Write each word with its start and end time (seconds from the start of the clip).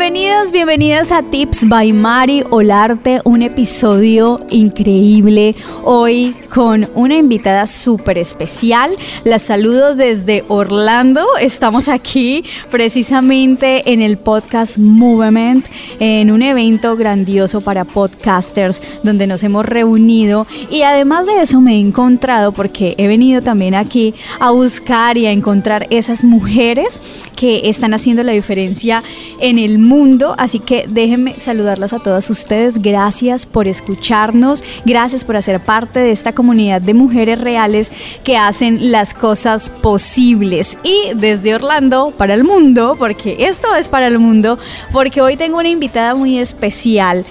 Bienvenidos, 0.00 0.50
bienvenidas 0.50 1.12
a 1.12 1.22
Tips 1.22 1.68
by 1.68 1.92
Mari 1.92 2.42
Olarte, 2.48 3.20
un 3.24 3.42
episodio 3.42 4.40
increíble 4.48 5.54
hoy 5.84 6.34
con 6.48 6.88
una 6.94 7.16
invitada 7.16 7.66
súper 7.66 8.16
especial. 8.16 8.96
Las 9.24 9.42
saludo 9.42 9.94
desde 9.94 10.42
Orlando. 10.48 11.26
Estamos 11.38 11.86
aquí 11.88 12.44
precisamente 12.70 13.92
en 13.92 14.00
el 14.00 14.16
podcast 14.16 14.78
Movement, 14.78 15.66
en 16.00 16.30
un 16.30 16.40
evento 16.40 16.96
grandioso 16.96 17.60
para 17.60 17.84
podcasters 17.84 18.80
donde 19.02 19.26
nos 19.26 19.42
hemos 19.42 19.66
reunido 19.66 20.46
y 20.70 20.80
además 20.80 21.26
de 21.26 21.42
eso 21.42 21.60
me 21.60 21.74
he 21.74 21.78
encontrado 21.78 22.52
porque 22.52 22.94
he 22.96 23.06
venido 23.06 23.42
también 23.42 23.74
aquí 23.74 24.14
a 24.40 24.50
buscar 24.50 25.18
y 25.18 25.26
a 25.26 25.30
encontrar 25.30 25.86
esas 25.90 26.24
mujeres 26.24 26.98
que 27.36 27.68
están 27.68 27.92
haciendo 27.92 28.22
la 28.22 28.32
diferencia 28.32 29.02
en 29.40 29.58
el 29.58 29.78
mundo. 29.78 29.89
Así 30.38 30.60
que 30.60 30.86
déjenme 30.88 31.40
saludarlas 31.40 31.92
a 31.92 31.98
todas 31.98 32.30
ustedes. 32.30 32.80
Gracias 32.80 33.44
por 33.44 33.66
escucharnos. 33.66 34.62
Gracias 34.84 35.24
por 35.24 35.36
hacer 35.36 35.60
parte 35.60 36.00
de 36.00 36.12
esta 36.12 36.32
comunidad 36.32 36.80
de 36.80 36.94
mujeres 36.94 37.40
reales 37.40 37.90
que 38.22 38.36
hacen 38.36 38.92
las 38.92 39.14
cosas 39.14 39.68
posibles. 39.68 40.78
Y 40.84 41.14
desde 41.14 41.54
Orlando 41.54 42.12
para 42.16 42.34
el 42.34 42.44
mundo, 42.44 42.96
porque 42.98 43.36
esto 43.40 43.74
es 43.74 43.88
para 43.88 44.06
el 44.06 44.18
mundo, 44.18 44.58
porque 44.92 45.20
hoy 45.20 45.36
tengo 45.36 45.58
una 45.58 45.68
invitada 45.68 46.14
muy 46.14 46.38
especial. 46.38 47.24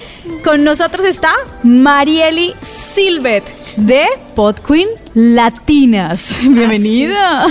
Con 0.44 0.62
nosotros 0.62 1.04
está 1.06 1.32
Marieli 1.62 2.54
Silvet 2.60 3.59
de 3.76 4.06
Pod 4.34 4.56
Queen 4.60 4.88
Latinas. 5.14 6.38
Bienvenida. 6.42 7.46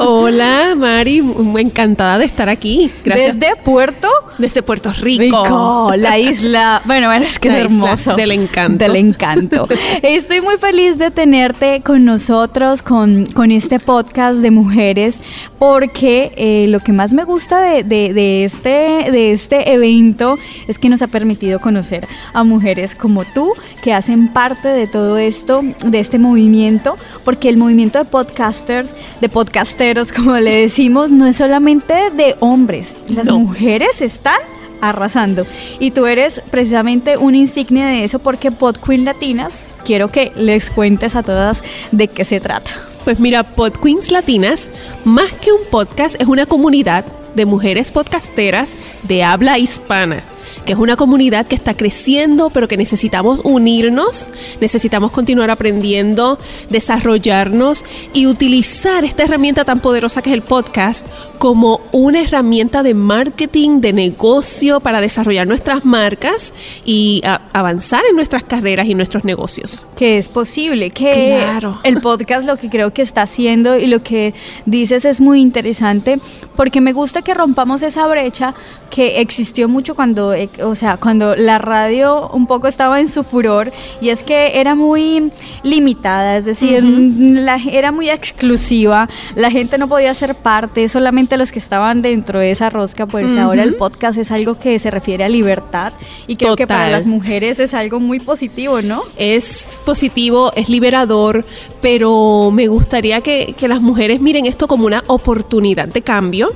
Hola, 0.00 0.74
Mari, 0.74 1.18
encantada 1.58 2.18
de 2.18 2.24
estar 2.24 2.48
aquí. 2.48 2.90
Gracias. 3.04 3.38
Desde 3.38 3.56
Puerto. 3.56 4.08
Desde 4.38 4.62
Puerto 4.62 4.92
Rico. 4.94 5.92
la 5.96 6.18
isla. 6.18 6.80
Bueno, 6.86 7.08
bueno, 7.08 7.26
es 7.26 7.38
que 7.38 7.48
es 7.48 7.54
hermoso. 7.54 8.14
Del 8.16 8.32
encanto. 8.32 8.84
Del 8.84 8.96
encanto. 8.96 9.68
Estoy 10.02 10.40
muy 10.40 10.56
feliz 10.56 10.96
de 10.96 11.10
tenerte 11.10 11.82
con 11.82 12.04
nosotros, 12.04 12.82
con, 12.82 13.26
con 13.26 13.52
este 13.52 13.78
podcast 13.78 14.38
de 14.40 14.50
mujeres, 14.50 15.20
porque 15.58 16.32
eh, 16.36 16.66
lo 16.68 16.80
que 16.80 16.92
más 16.92 17.12
me 17.12 17.24
gusta 17.24 17.60
de, 17.60 17.84
de, 17.84 18.44
este, 18.44 18.68
de 19.10 19.32
este 19.32 19.72
evento 19.72 20.38
es 20.66 20.78
que 20.78 20.88
nos 20.88 21.02
ha 21.02 21.08
permitido 21.08 21.60
conocer 21.60 22.08
a 22.32 22.42
mujeres 22.42 22.96
como 22.96 23.24
tú, 23.24 23.52
que 23.82 23.92
hacen 23.92 24.28
parte 24.28 24.68
de 24.68 24.86
todo 24.86 25.18
esto, 25.18 25.61
de 25.62 26.00
este 26.00 26.18
movimiento 26.18 26.96
porque 27.24 27.48
el 27.48 27.56
movimiento 27.56 27.98
de 27.98 28.04
podcasters, 28.04 28.94
de 29.20 29.28
podcasteros, 29.28 30.12
como 30.12 30.36
le 30.38 30.62
decimos, 30.62 31.10
no 31.10 31.26
es 31.26 31.36
solamente 31.36 31.94
de 32.10 32.36
hombres. 32.40 32.96
Las 33.08 33.30
mujeres 33.30 34.02
están 34.02 34.40
arrasando. 34.80 35.46
Y 35.78 35.92
tú 35.92 36.06
eres 36.06 36.42
precisamente 36.50 37.16
una 37.16 37.36
insignia 37.38 37.86
de 37.86 38.04
eso 38.04 38.18
porque 38.18 38.50
Pod 38.50 38.76
Queen 38.76 39.04
Latinas, 39.04 39.76
quiero 39.84 40.10
que 40.10 40.32
les 40.36 40.70
cuentes 40.70 41.14
a 41.14 41.22
todas 41.22 41.62
de 41.92 42.08
qué 42.08 42.24
se 42.24 42.40
trata. 42.40 42.70
Pues 43.04 43.18
mira, 43.18 43.42
Pod 43.42 43.72
Queens 43.72 44.10
Latinas, 44.10 44.68
más 45.04 45.32
que 45.32 45.52
un 45.52 45.62
podcast, 45.70 46.20
es 46.20 46.26
una 46.26 46.46
comunidad 46.46 47.04
de 47.34 47.46
mujeres 47.46 47.90
podcasteras 47.90 48.70
de 49.04 49.24
habla 49.24 49.58
hispana 49.58 50.22
que 50.64 50.72
es 50.72 50.78
una 50.78 50.96
comunidad 50.96 51.46
que 51.46 51.54
está 51.54 51.74
creciendo, 51.74 52.50
pero 52.50 52.68
que 52.68 52.76
necesitamos 52.76 53.40
unirnos, 53.44 54.30
necesitamos 54.60 55.10
continuar 55.12 55.50
aprendiendo, 55.50 56.38
desarrollarnos 56.70 57.84
y 58.12 58.26
utilizar 58.26 59.04
esta 59.04 59.24
herramienta 59.24 59.64
tan 59.64 59.80
poderosa 59.80 60.22
que 60.22 60.30
es 60.30 60.34
el 60.34 60.42
podcast 60.42 61.06
como 61.38 61.80
una 61.90 62.20
herramienta 62.20 62.82
de 62.82 62.94
marketing, 62.94 63.80
de 63.80 63.92
negocio 63.92 64.80
para 64.80 65.00
desarrollar 65.00 65.46
nuestras 65.46 65.84
marcas 65.84 66.52
y 66.84 67.22
avanzar 67.52 68.02
en 68.08 68.16
nuestras 68.16 68.44
carreras 68.44 68.86
y 68.86 68.94
nuestros 68.94 69.24
negocios. 69.24 69.86
Que 69.96 70.18
es 70.18 70.28
posible, 70.28 70.90
que 70.90 71.38
claro. 71.40 71.80
el 71.82 72.00
podcast 72.00 72.46
lo 72.46 72.56
que 72.56 72.70
creo 72.70 72.92
que 72.92 73.02
está 73.02 73.22
haciendo 73.22 73.76
y 73.76 73.86
lo 73.86 74.02
que 74.02 74.34
dices 74.66 75.04
es 75.04 75.20
muy 75.20 75.40
interesante 75.40 76.20
porque 76.56 76.80
me 76.80 76.92
gusta 76.92 77.22
que 77.22 77.34
rompamos 77.34 77.82
esa 77.82 78.06
brecha 78.06 78.54
que 78.90 79.20
existió 79.20 79.68
mucho 79.68 79.94
cuando 79.94 80.32
o 80.62 80.74
sea, 80.74 80.96
cuando 80.96 81.36
la 81.36 81.58
radio 81.58 82.30
un 82.32 82.46
poco 82.46 82.68
estaba 82.68 83.00
en 83.00 83.08
su 83.08 83.22
furor 83.22 83.72
y 84.00 84.10
es 84.10 84.22
que 84.22 84.60
era 84.60 84.74
muy 84.74 85.30
limitada, 85.62 86.36
es 86.36 86.44
decir, 86.44 86.84
la, 86.84 87.56
era 87.56 87.92
muy 87.92 88.08
exclusiva, 88.08 89.08
la 89.34 89.50
gente 89.50 89.78
no 89.78 89.88
podía 89.88 90.12
ser 90.14 90.34
parte, 90.34 90.88
solamente 90.88 91.36
los 91.36 91.52
que 91.52 91.58
estaban 91.58 92.02
dentro 92.02 92.40
de 92.40 92.50
esa 92.50 92.70
rosca, 92.70 93.06
pues 93.06 93.36
ahora 93.36 93.62
el 93.62 93.76
podcast 93.76 94.18
es 94.18 94.30
algo 94.30 94.58
que 94.58 94.78
se 94.78 94.90
refiere 94.90 95.24
a 95.24 95.28
libertad 95.28 95.92
y 96.26 96.36
creo 96.36 96.56
que 96.56 96.66
para 96.66 96.90
las 96.90 97.06
mujeres 97.06 97.58
es 97.58 97.74
algo 97.74 98.00
muy 98.00 98.20
positivo, 98.20 98.82
¿no? 98.82 99.02
Es 99.16 99.80
positivo, 99.84 100.52
es 100.56 100.68
liberador, 100.68 101.44
pero 101.80 102.50
me 102.52 102.68
gustaría 102.68 103.20
que, 103.20 103.54
que 103.56 103.68
las 103.68 103.80
mujeres 103.80 104.20
miren 104.20 104.46
esto 104.46 104.68
como 104.68 104.86
una 104.86 105.04
oportunidad 105.06 105.88
de 105.88 106.02
cambio 106.02 106.52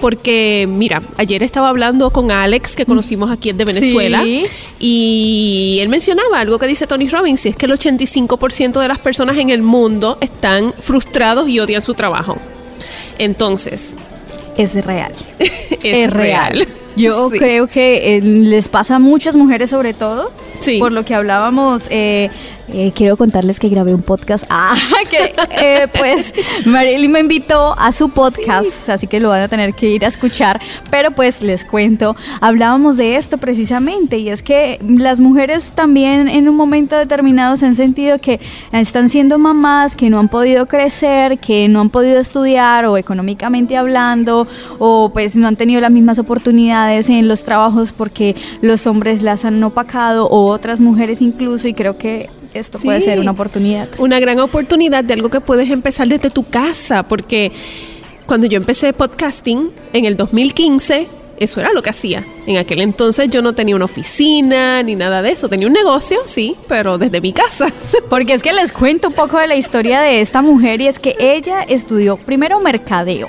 porque 0.00 0.66
mira, 0.68 1.02
ayer 1.16 1.42
estaba 1.42 1.68
hablando 1.68 2.10
con 2.10 2.30
Alex, 2.30 2.74
que 2.76 2.86
conocimos 2.86 3.30
aquí 3.30 3.52
de 3.52 3.64
Venezuela, 3.64 4.24
y 4.78 5.78
él 5.80 5.88
mencionaba 5.88 6.40
algo 6.40 6.58
que 6.58 6.66
dice 6.66 6.86
Tony 6.86 7.08
Robbins, 7.08 7.46
y 7.46 7.50
es 7.50 7.56
que 7.56 7.66
el 7.66 7.72
85% 7.72 8.80
de 8.80 8.88
las 8.88 8.98
personas 8.98 9.38
en 9.38 9.50
el 9.50 9.62
mundo 9.62 10.18
están 10.20 10.74
frustrados 10.78 11.48
y 11.48 11.60
odian 11.60 11.82
su 11.82 11.94
trabajo. 11.94 12.36
Entonces... 13.18 13.96
Es 14.56 14.74
real. 14.84 15.12
es, 15.82 16.12
real. 16.12 16.66
Yo 16.96 17.28
creo 17.38 17.66
que 17.66 18.16
eh, 18.16 18.20
les 18.20 18.68
pasa 18.68 18.96
a 18.96 18.98
muchas 18.98 19.36
mujeres 19.36 19.70
sobre 19.70 19.94
todo, 19.94 20.30
por 20.78 20.92
lo 20.92 21.04
que 21.04 21.14
hablábamos 21.14 21.88
eh, 21.90 22.30
eh, 22.68 22.92
quiero 22.94 23.16
contarles 23.16 23.58
que 23.58 23.68
grabé 23.68 23.94
un 23.94 24.02
podcast. 24.02 24.44
Ah, 24.56 24.74
que 25.10 25.34
eh, 25.60 25.88
pues 25.98 26.32
Marily 26.64 27.08
me 27.08 27.20
invitó 27.20 27.74
a 27.78 27.92
su 27.92 28.08
podcast, 28.08 28.88
así 28.88 29.06
que 29.06 29.18
lo 29.20 29.30
van 29.30 29.42
a 29.42 29.48
tener 29.48 29.74
que 29.74 29.88
ir 29.88 30.04
a 30.04 30.08
escuchar. 30.08 30.60
Pero 30.90 31.10
pues 31.10 31.42
les 31.42 31.64
cuento, 31.64 32.14
hablábamos 32.40 32.96
de 32.96 33.16
esto 33.16 33.38
precisamente, 33.38 34.18
y 34.18 34.28
es 34.28 34.42
que 34.42 34.78
las 34.86 35.20
mujeres 35.20 35.72
también 35.72 36.28
en 36.28 36.48
un 36.48 36.56
momento 36.56 36.96
determinado 36.96 37.56
se 37.56 37.66
han 37.66 37.74
sentido 37.74 38.18
que 38.18 38.40
están 38.72 39.08
siendo 39.08 39.38
mamás, 39.38 39.96
que 39.96 40.08
no 40.08 40.20
han 40.20 40.28
podido 40.28 40.66
crecer, 40.66 41.38
que 41.38 41.68
no 41.68 41.80
han 41.80 41.90
podido 41.90 42.18
estudiar 42.18 42.86
o 42.86 42.96
económicamente 42.96 43.76
hablando, 43.76 44.46
o 44.78 45.10
pues 45.12 45.36
no 45.36 45.48
han 45.48 45.56
tenido 45.56 45.80
las 45.80 45.90
mismas 45.90 46.18
oportunidades 46.18 47.08
en 47.08 47.28
los 47.28 47.44
trabajos 47.44 47.92
porque 47.92 48.36
los 48.60 48.86
hombres 48.86 49.22
las 49.22 49.44
han 49.44 49.62
opacado 49.64 50.26
o 50.28 50.46
otras 50.46 50.80
mujeres 50.80 51.20
incluso, 51.20 51.66
y 51.68 51.74
creo 51.74 51.98
que 51.98 52.30
esto 52.54 52.78
puede 52.78 53.00
ser 53.00 53.20
una 53.20 53.32
oportunidad. 53.32 53.88
Una 53.98 54.20
gran 54.20 54.40
oportunidad 54.40 55.04
de 55.04 55.14
algo 55.14 55.28
que 55.28 55.40
puedes 55.40 55.70
empezar 55.70 56.08
desde 56.08 56.30
tu 56.30 56.44
casa, 56.44 57.02
porque 57.02 57.52
cuando 58.26 58.46
yo 58.46 58.56
empecé 58.56 58.92
podcasting 58.92 59.70
en 59.92 60.04
el 60.04 60.16
2015, 60.16 61.08
eso 61.38 61.60
era 61.60 61.72
lo 61.72 61.82
que 61.82 61.90
hacía. 61.90 62.24
En 62.46 62.56
aquel 62.56 62.80
entonces 62.80 63.28
yo 63.30 63.42
no 63.42 63.54
tenía 63.54 63.76
una 63.76 63.84
oficina 63.84 64.82
ni 64.82 64.94
nada 64.94 65.22
de 65.22 65.32
eso. 65.32 65.48
Tenía 65.48 65.66
un 65.66 65.72
negocio, 65.72 66.18
sí, 66.26 66.56
pero 66.68 66.98
desde 66.98 67.20
mi 67.20 67.32
casa. 67.32 67.66
Porque 68.08 68.34
es 68.34 68.42
que 68.42 68.52
les 68.52 68.72
cuento 68.72 69.08
un 69.08 69.14
poco 69.14 69.38
de 69.38 69.48
la 69.48 69.56
historia 69.56 70.00
de 70.00 70.20
esta 70.20 70.42
mujer 70.42 70.80
y 70.80 70.86
es 70.86 70.98
que 70.98 71.16
ella 71.18 71.62
estudió 71.62 72.16
primero 72.16 72.60
mercadeo 72.60 73.28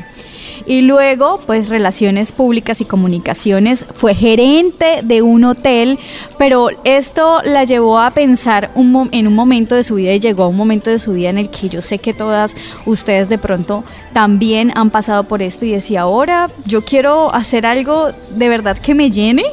y 0.66 0.82
luego 0.82 1.40
pues 1.46 1.70
relaciones 1.70 2.32
públicas 2.32 2.82
y 2.82 2.86
comunicaciones, 2.86 3.86
fue 3.94 4.16
gerente 4.16 5.02
de 5.04 5.22
un 5.22 5.44
hotel, 5.44 6.00
pero 6.38 6.70
esto 6.84 7.42
la 7.44 7.64
llevó 7.64 8.00
a 8.00 8.12
pensar 8.12 8.72
un 8.76 9.10
en 9.12 9.28
un 9.28 9.36
momento 9.36 9.76
de 9.76 9.84
su 9.84 9.96
vida 9.96 10.14
y 10.14 10.20
llegó 10.20 10.44
a 10.44 10.48
un 10.48 10.56
momento 10.56 10.90
de 10.90 11.00
su 11.00 11.14
vida 11.14 11.30
en 11.30 11.38
el 11.38 11.50
que 11.50 11.70
yo 11.70 11.82
sé 11.82 12.00
que 12.00 12.14
todas 12.14 12.56
ustedes 12.86 13.30
de 13.30 13.38
pronto 13.38 13.84
también 14.14 14.72
han 14.76 14.90
pasado 14.90 15.26
por 15.26 15.42
esto 15.42 15.66
y 15.66 15.72
decía, 15.72 16.02
ahora 16.02 16.50
yo 16.66 16.84
quiero 16.84 17.34
hacer 17.34 17.66
algo 17.66 18.12
de 18.32 18.50
verdad 18.50 18.78
que 18.78 18.96
me 18.96 19.12
llene 19.12 19.44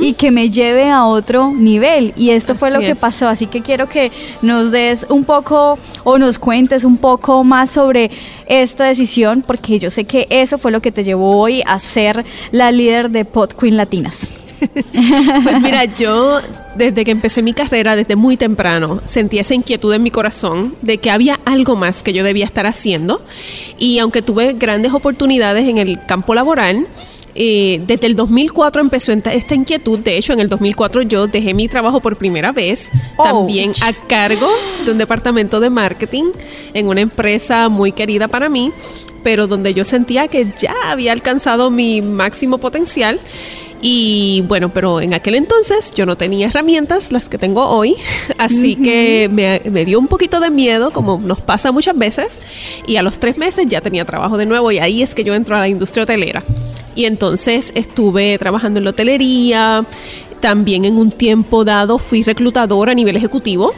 y 0.00 0.14
que 0.14 0.30
me 0.30 0.50
lleve 0.50 0.90
a 0.90 1.04
otro 1.04 1.52
nivel. 1.52 2.12
Y 2.16 2.30
esto 2.30 2.54
fue 2.54 2.70
lo 2.70 2.80
que 2.80 2.96
pasó, 2.96 3.28
así 3.28 3.46
que 3.46 3.62
quiero 3.62 3.88
que 3.88 4.10
nos 4.42 4.70
des 4.70 5.06
un 5.08 5.24
poco 5.24 5.78
o 6.04 6.18
nos 6.18 6.38
cuentes 6.38 6.84
un 6.84 6.96
poco 6.96 7.44
más 7.44 7.70
sobre 7.70 8.10
esta 8.46 8.86
decisión, 8.86 9.44
porque 9.46 9.78
yo 9.78 9.90
sé 9.90 10.04
que 10.04 10.26
eso 10.50 10.58
fue 10.58 10.72
lo 10.72 10.82
que 10.82 10.90
te 10.90 11.04
llevó 11.04 11.36
hoy 11.38 11.62
a 11.64 11.78
ser 11.78 12.24
la 12.50 12.72
líder 12.72 13.10
de 13.10 13.24
Pod 13.24 13.52
Queen 13.52 13.76
Latinas. 13.76 14.36
pues 14.60 15.60
mira, 15.62 15.84
yo 15.84 16.40
desde 16.74 17.04
que 17.04 17.12
empecé 17.12 17.40
mi 17.40 17.52
carrera, 17.52 17.94
desde 17.94 18.16
muy 18.16 18.36
temprano, 18.36 19.00
sentí 19.04 19.38
esa 19.38 19.54
inquietud 19.54 19.94
en 19.94 20.02
mi 20.02 20.10
corazón 20.10 20.74
de 20.82 20.98
que 20.98 21.12
había 21.12 21.38
algo 21.44 21.76
más 21.76 22.02
que 22.02 22.12
yo 22.12 22.24
debía 22.24 22.46
estar 22.46 22.66
haciendo. 22.66 23.22
Y 23.78 24.00
aunque 24.00 24.22
tuve 24.22 24.54
grandes 24.54 24.92
oportunidades 24.92 25.68
en 25.68 25.78
el 25.78 26.04
campo 26.04 26.34
laboral, 26.34 26.88
Eh, 27.36 27.80
desde 27.86 28.08
el 28.08 28.16
2004 28.16 28.82
empezó 28.82 29.12
esta 29.12 29.54
inquietud. 29.54 30.00
De 30.00 30.16
hecho, 30.18 30.32
en 30.32 30.40
el 30.40 30.48
2004 30.48 31.02
yo 31.02 31.28
dejé 31.28 31.54
mi 31.54 31.68
trabajo 31.68 32.00
por 32.00 32.16
primera 32.16 32.50
vez, 32.50 32.90
Oh. 33.16 33.22
también 33.22 33.70
a 33.82 33.92
cargo 33.92 34.48
de 34.84 34.90
un 34.90 34.98
departamento 34.98 35.60
de 35.60 35.70
marketing 35.70 36.24
en 36.74 36.88
una 36.88 37.02
empresa 37.02 37.68
muy 37.68 37.92
querida 37.92 38.26
para 38.26 38.48
mí, 38.48 38.72
pero 39.22 39.46
donde 39.46 39.74
yo 39.74 39.84
sentía 39.84 40.28
que 40.28 40.52
ya 40.58 40.74
había 40.86 41.12
alcanzado 41.12 41.70
mi 41.70 42.02
máximo 42.02 42.58
potencial. 42.58 43.20
Y 43.82 44.44
bueno, 44.46 44.68
pero 44.68 45.00
en 45.00 45.14
aquel 45.14 45.34
entonces 45.34 45.90
yo 45.92 46.04
no 46.04 46.16
tenía 46.16 46.48
herramientas, 46.48 47.12
las 47.12 47.30
que 47.30 47.38
tengo 47.38 47.66
hoy, 47.66 47.96
así 48.38 48.76
que 48.76 49.30
me, 49.32 49.62
me 49.70 49.86
dio 49.86 49.98
un 49.98 50.06
poquito 50.06 50.38
de 50.38 50.50
miedo, 50.50 50.90
como 50.90 51.18
nos 51.18 51.40
pasa 51.40 51.72
muchas 51.72 51.96
veces, 51.96 52.38
y 52.86 52.96
a 52.96 53.02
los 53.02 53.18
tres 53.18 53.38
meses 53.38 53.66
ya 53.68 53.80
tenía 53.80 54.04
trabajo 54.04 54.36
de 54.36 54.44
nuevo 54.44 54.70
y 54.70 54.78
ahí 54.78 55.02
es 55.02 55.14
que 55.14 55.24
yo 55.24 55.34
entro 55.34 55.56
a 55.56 55.60
la 55.60 55.68
industria 55.68 56.02
hotelera. 56.02 56.42
Y 56.94 57.06
entonces 57.06 57.72
estuve 57.74 58.36
trabajando 58.36 58.78
en 58.78 58.84
la 58.84 58.90
hotelería, 58.90 59.86
también 60.40 60.84
en 60.84 60.96
un 60.96 61.10
tiempo 61.10 61.64
dado 61.64 61.98
fui 61.98 62.22
reclutadora 62.22 62.92
a 62.92 62.94
nivel 62.94 63.16
ejecutivo. 63.16 63.72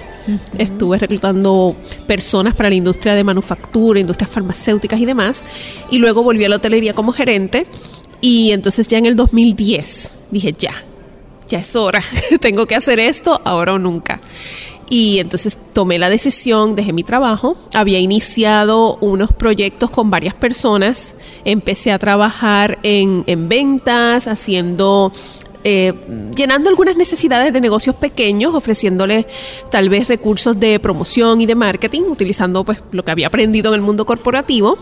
Estuve 0.59 0.99
reclutando 0.99 1.77
personas 2.07 2.55
para 2.55 2.69
la 2.69 2.75
industria 2.75 3.15
de 3.15 3.25
manufactura, 3.25 4.01
industrias 4.01 4.31
farmacéuticas 4.31 5.01
y 5.01 5.07
demás. 5.07 5.45
Y 5.91 5.99
luego 5.99 6.23
volví 6.23 6.45
a 6.45 6.49
la 6.49 6.57
hotelería 6.57 6.95
como 6.95 7.13
gerente. 7.13 7.67
Y 8.21 8.53
entonces 8.53 8.87
ya 8.89 8.99
en 8.99 9.07
el 9.07 9.17
2010 9.17 10.17
dije, 10.31 10.55
ya, 10.57 10.75
ya 11.49 11.59
es 11.59 11.77
hora, 11.77 12.03
tengo 12.41 12.67
que 12.67 12.77
hacer 12.77 13.01
esto 13.01 13.41
ahora 13.45 13.75
o 13.75 13.79
nunca. 13.79 14.21
Y 14.89 15.21
entonces 15.21 15.57
tomé 15.73 15.99
la 15.99 16.11
decisión, 16.11 16.75
dejé 16.75 16.93
mi 16.93 17.03
trabajo, 17.03 17.57
había 17.73 17.99
iniciado 17.99 18.99
unos 19.01 19.33
proyectos 19.33 19.91
con 19.91 20.11
varias 20.11 20.35
personas, 20.35 21.15
empecé 21.47 21.93
a 21.93 21.99
trabajar 21.99 22.79
en, 22.83 23.25
en 23.27 23.49
ventas, 23.49 24.27
haciendo 24.27 25.11
eh, 25.65 25.93
llenando 26.37 26.69
algunas 26.71 26.97
necesidades 26.97 27.53
de 27.53 27.61
negocios 27.61 27.97
pequeños, 27.97 28.55
ofreciéndoles 28.55 29.27
tal 29.71 29.89
vez 29.89 30.09
recursos 30.09 30.59
de 30.59 30.79
promoción 30.81 31.41
y 31.41 31.47
de 31.47 31.55
marketing, 31.55 32.03
utilizando 32.09 32.65
pues 32.65 32.79
lo 32.93 33.05
que 33.05 33.11
había 33.11 33.29
aprendido 33.29 33.69
en 33.71 33.75
el 33.77 33.83
mundo 33.83 34.05
corporativo. 34.07 34.77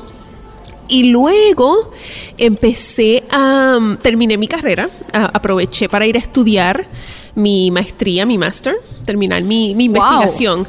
Y 0.89 1.11
luego 1.13 1.93
empecé 2.37 3.23
a... 3.31 3.79
terminé 4.03 4.37
mi 4.37 4.49
carrera, 4.49 4.91
a- 5.13 5.27
aproveché 5.27 5.89
para 5.89 6.07
ir 6.07 6.17
a 6.17 6.19
estudiar 6.21 6.89
mi 7.37 7.71
maestría, 7.71 8.27
mi 8.27 8.37
máster, 8.39 8.75
terminar 9.05 9.43
mi, 9.45 9.75
mi 9.77 9.89
Wow. 9.89 9.97
investigación. 9.99 10.67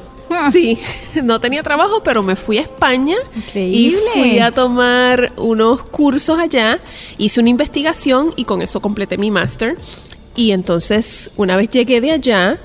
Sí, 0.51 0.77
no 1.23 1.39
tenía 1.39 1.63
trabajo, 1.63 2.01
pero 2.03 2.23
me 2.23 2.35
fui 2.35 2.57
a 2.57 2.61
España 2.61 3.15
Increíble. 3.35 3.77
y 3.77 3.95
fui 4.13 4.39
a 4.39 4.51
tomar 4.51 5.31
unos 5.37 5.83
cursos 5.83 6.39
allá, 6.39 6.79
hice 7.17 7.39
una 7.39 7.49
investigación 7.49 8.33
y 8.35 8.45
con 8.45 8.61
eso 8.61 8.81
completé 8.81 9.17
mi 9.17 9.31
máster. 9.31 9.77
Y 10.35 10.51
entonces, 10.51 11.29
una 11.35 11.57
vez 11.57 11.69
llegué 11.69 11.99
de 12.01 12.11
allá, 12.11 12.59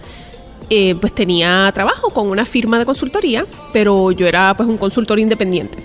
eh, 0.71 0.95
pues 1.01 1.13
tenía 1.13 1.71
trabajo 1.75 2.11
con 2.11 2.29
una 2.29 2.45
firma 2.45 2.79
de 2.79 2.87
consultoría, 2.87 3.47
pero 3.73 4.13
yo 4.13 4.27
era 4.27 4.57
pues 4.57 4.69
un 4.69 4.79
consultor 4.79 5.19
independiente. 5.19 5.79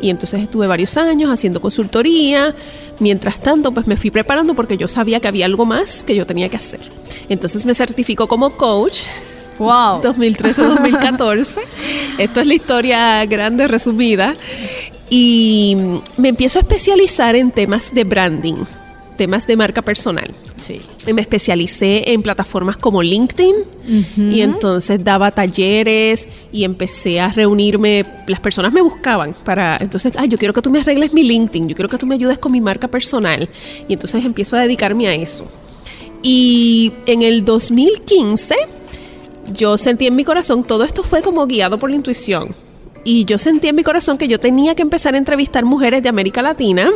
Y 0.00 0.10
entonces 0.10 0.42
estuve 0.42 0.66
varios 0.66 0.96
años 0.96 1.30
haciendo 1.30 1.60
consultoría. 1.60 2.54
Mientras 3.00 3.40
tanto, 3.40 3.72
pues 3.72 3.86
me 3.86 3.96
fui 3.96 4.10
preparando 4.10 4.54
porque 4.54 4.76
yo 4.76 4.88
sabía 4.88 5.20
que 5.20 5.28
había 5.28 5.46
algo 5.46 5.64
más 5.64 6.04
que 6.04 6.14
yo 6.14 6.26
tenía 6.26 6.48
que 6.48 6.56
hacer. 6.56 6.80
Entonces 7.28 7.64
me 7.64 7.74
certificó 7.74 8.26
como 8.26 8.50
coach 8.56 9.00
Wow. 9.58 10.02
2013-2014. 10.02 11.60
Esto 12.18 12.40
es 12.40 12.46
la 12.46 12.54
historia 12.54 13.24
grande, 13.26 13.68
resumida. 13.68 14.34
Y 15.10 15.76
me 16.16 16.28
empiezo 16.28 16.58
a 16.58 16.62
especializar 16.62 17.34
en 17.34 17.50
temas 17.50 17.94
de 17.94 18.04
branding, 18.04 18.64
temas 19.16 19.46
de 19.46 19.56
marca 19.56 19.80
personal. 19.80 20.34
Sí. 20.56 20.80
Y 21.06 21.12
me 21.14 21.22
especialicé 21.22 22.12
en 22.12 22.20
plataformas 22.20 22.76
como 22.76 23.02
LinkedIn 23.02 23.54
y 24.18 24.42
entonces 24.42 25.02
daba 25.02 25.30
talleres 25.30 26.28
y 26.52 26.64
empecé 26.64 27.20
a 27.20 27.28
reunirme, 27.28 28.04
las 28.26 28.40
personas 28.40 28.74
me 28.74 28.82
buscaban 28.82 29.34
para, 29.44 29.78
entonces, 29.80 30.12
ay, 30.18 30.28
yo 30.28 30.36
quiero 30.36 30.52
que 30.52 30.60
tú 30.60 30.70
me 30.70 30.80
arregles 30.80 31.14
mi 31.14 31.22
LinkedIn, 31.22 31.68
yo 31.68 31.74
quiero 31.74 31.88
que 31.88 31.96
tú 31.96 32.06
me 32.06 32.16
ayudes 32.16 32.38
con 32.38 32.52
mi 32.52 32.60
marca 32.60 32.88
personal 32.88 33.48
y 33.88 33.94
entonces 33.94 34.22
empiezo 34.26 34.56
a 34.56 34.60
dedicarme 34.60 35.08
a 35.08 35.14
eso. 35.14 35.46
Y 36.22 36.92
en 37.06 37.22
el 37.22 37.46
2015 37.46 38.56
yo 39.52 39.78
sentí 39.78 40.06
en 40.06 40.16
mi 40.16 40.24
corazón, 40.24 40.64
todo 40.64 40.84
esto 40.84 41.02
fue 41.02 41.22
como 41.22 41.46
guiado 41.46 41.78
por 41.78 41.90
la 41.90 41.96
intuición. 41.96 42.54
Y 43.04 43.24
yo 43.24 43.38
sentí 43.38 43.68
en 43.68 43.76
mi 43.76 43.84
corazón 43.84 44.18
que 44.18 44.28
yo 44.28 44.38
tenía 44.38 44.74
que 44.74 44.82
empezar 44.82 45.14
a 45.14 45.18
entrevistar 45.18 45.64
mujeres 45.64 46.02
de 46.02 46.08
América 46.08 46.42
Latina 46.42 46.90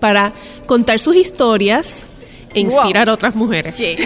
para 0.00 0.34
contar 0.66 0.98
sus 0.98 1.16
historias 1.16 2.06
e 2.52 2.60
inspirar 2.60 3.08
a 3.08 3.14
otras 3.14 3.34
mujeres. 3.34 3.74
Sí. 3.74 3.96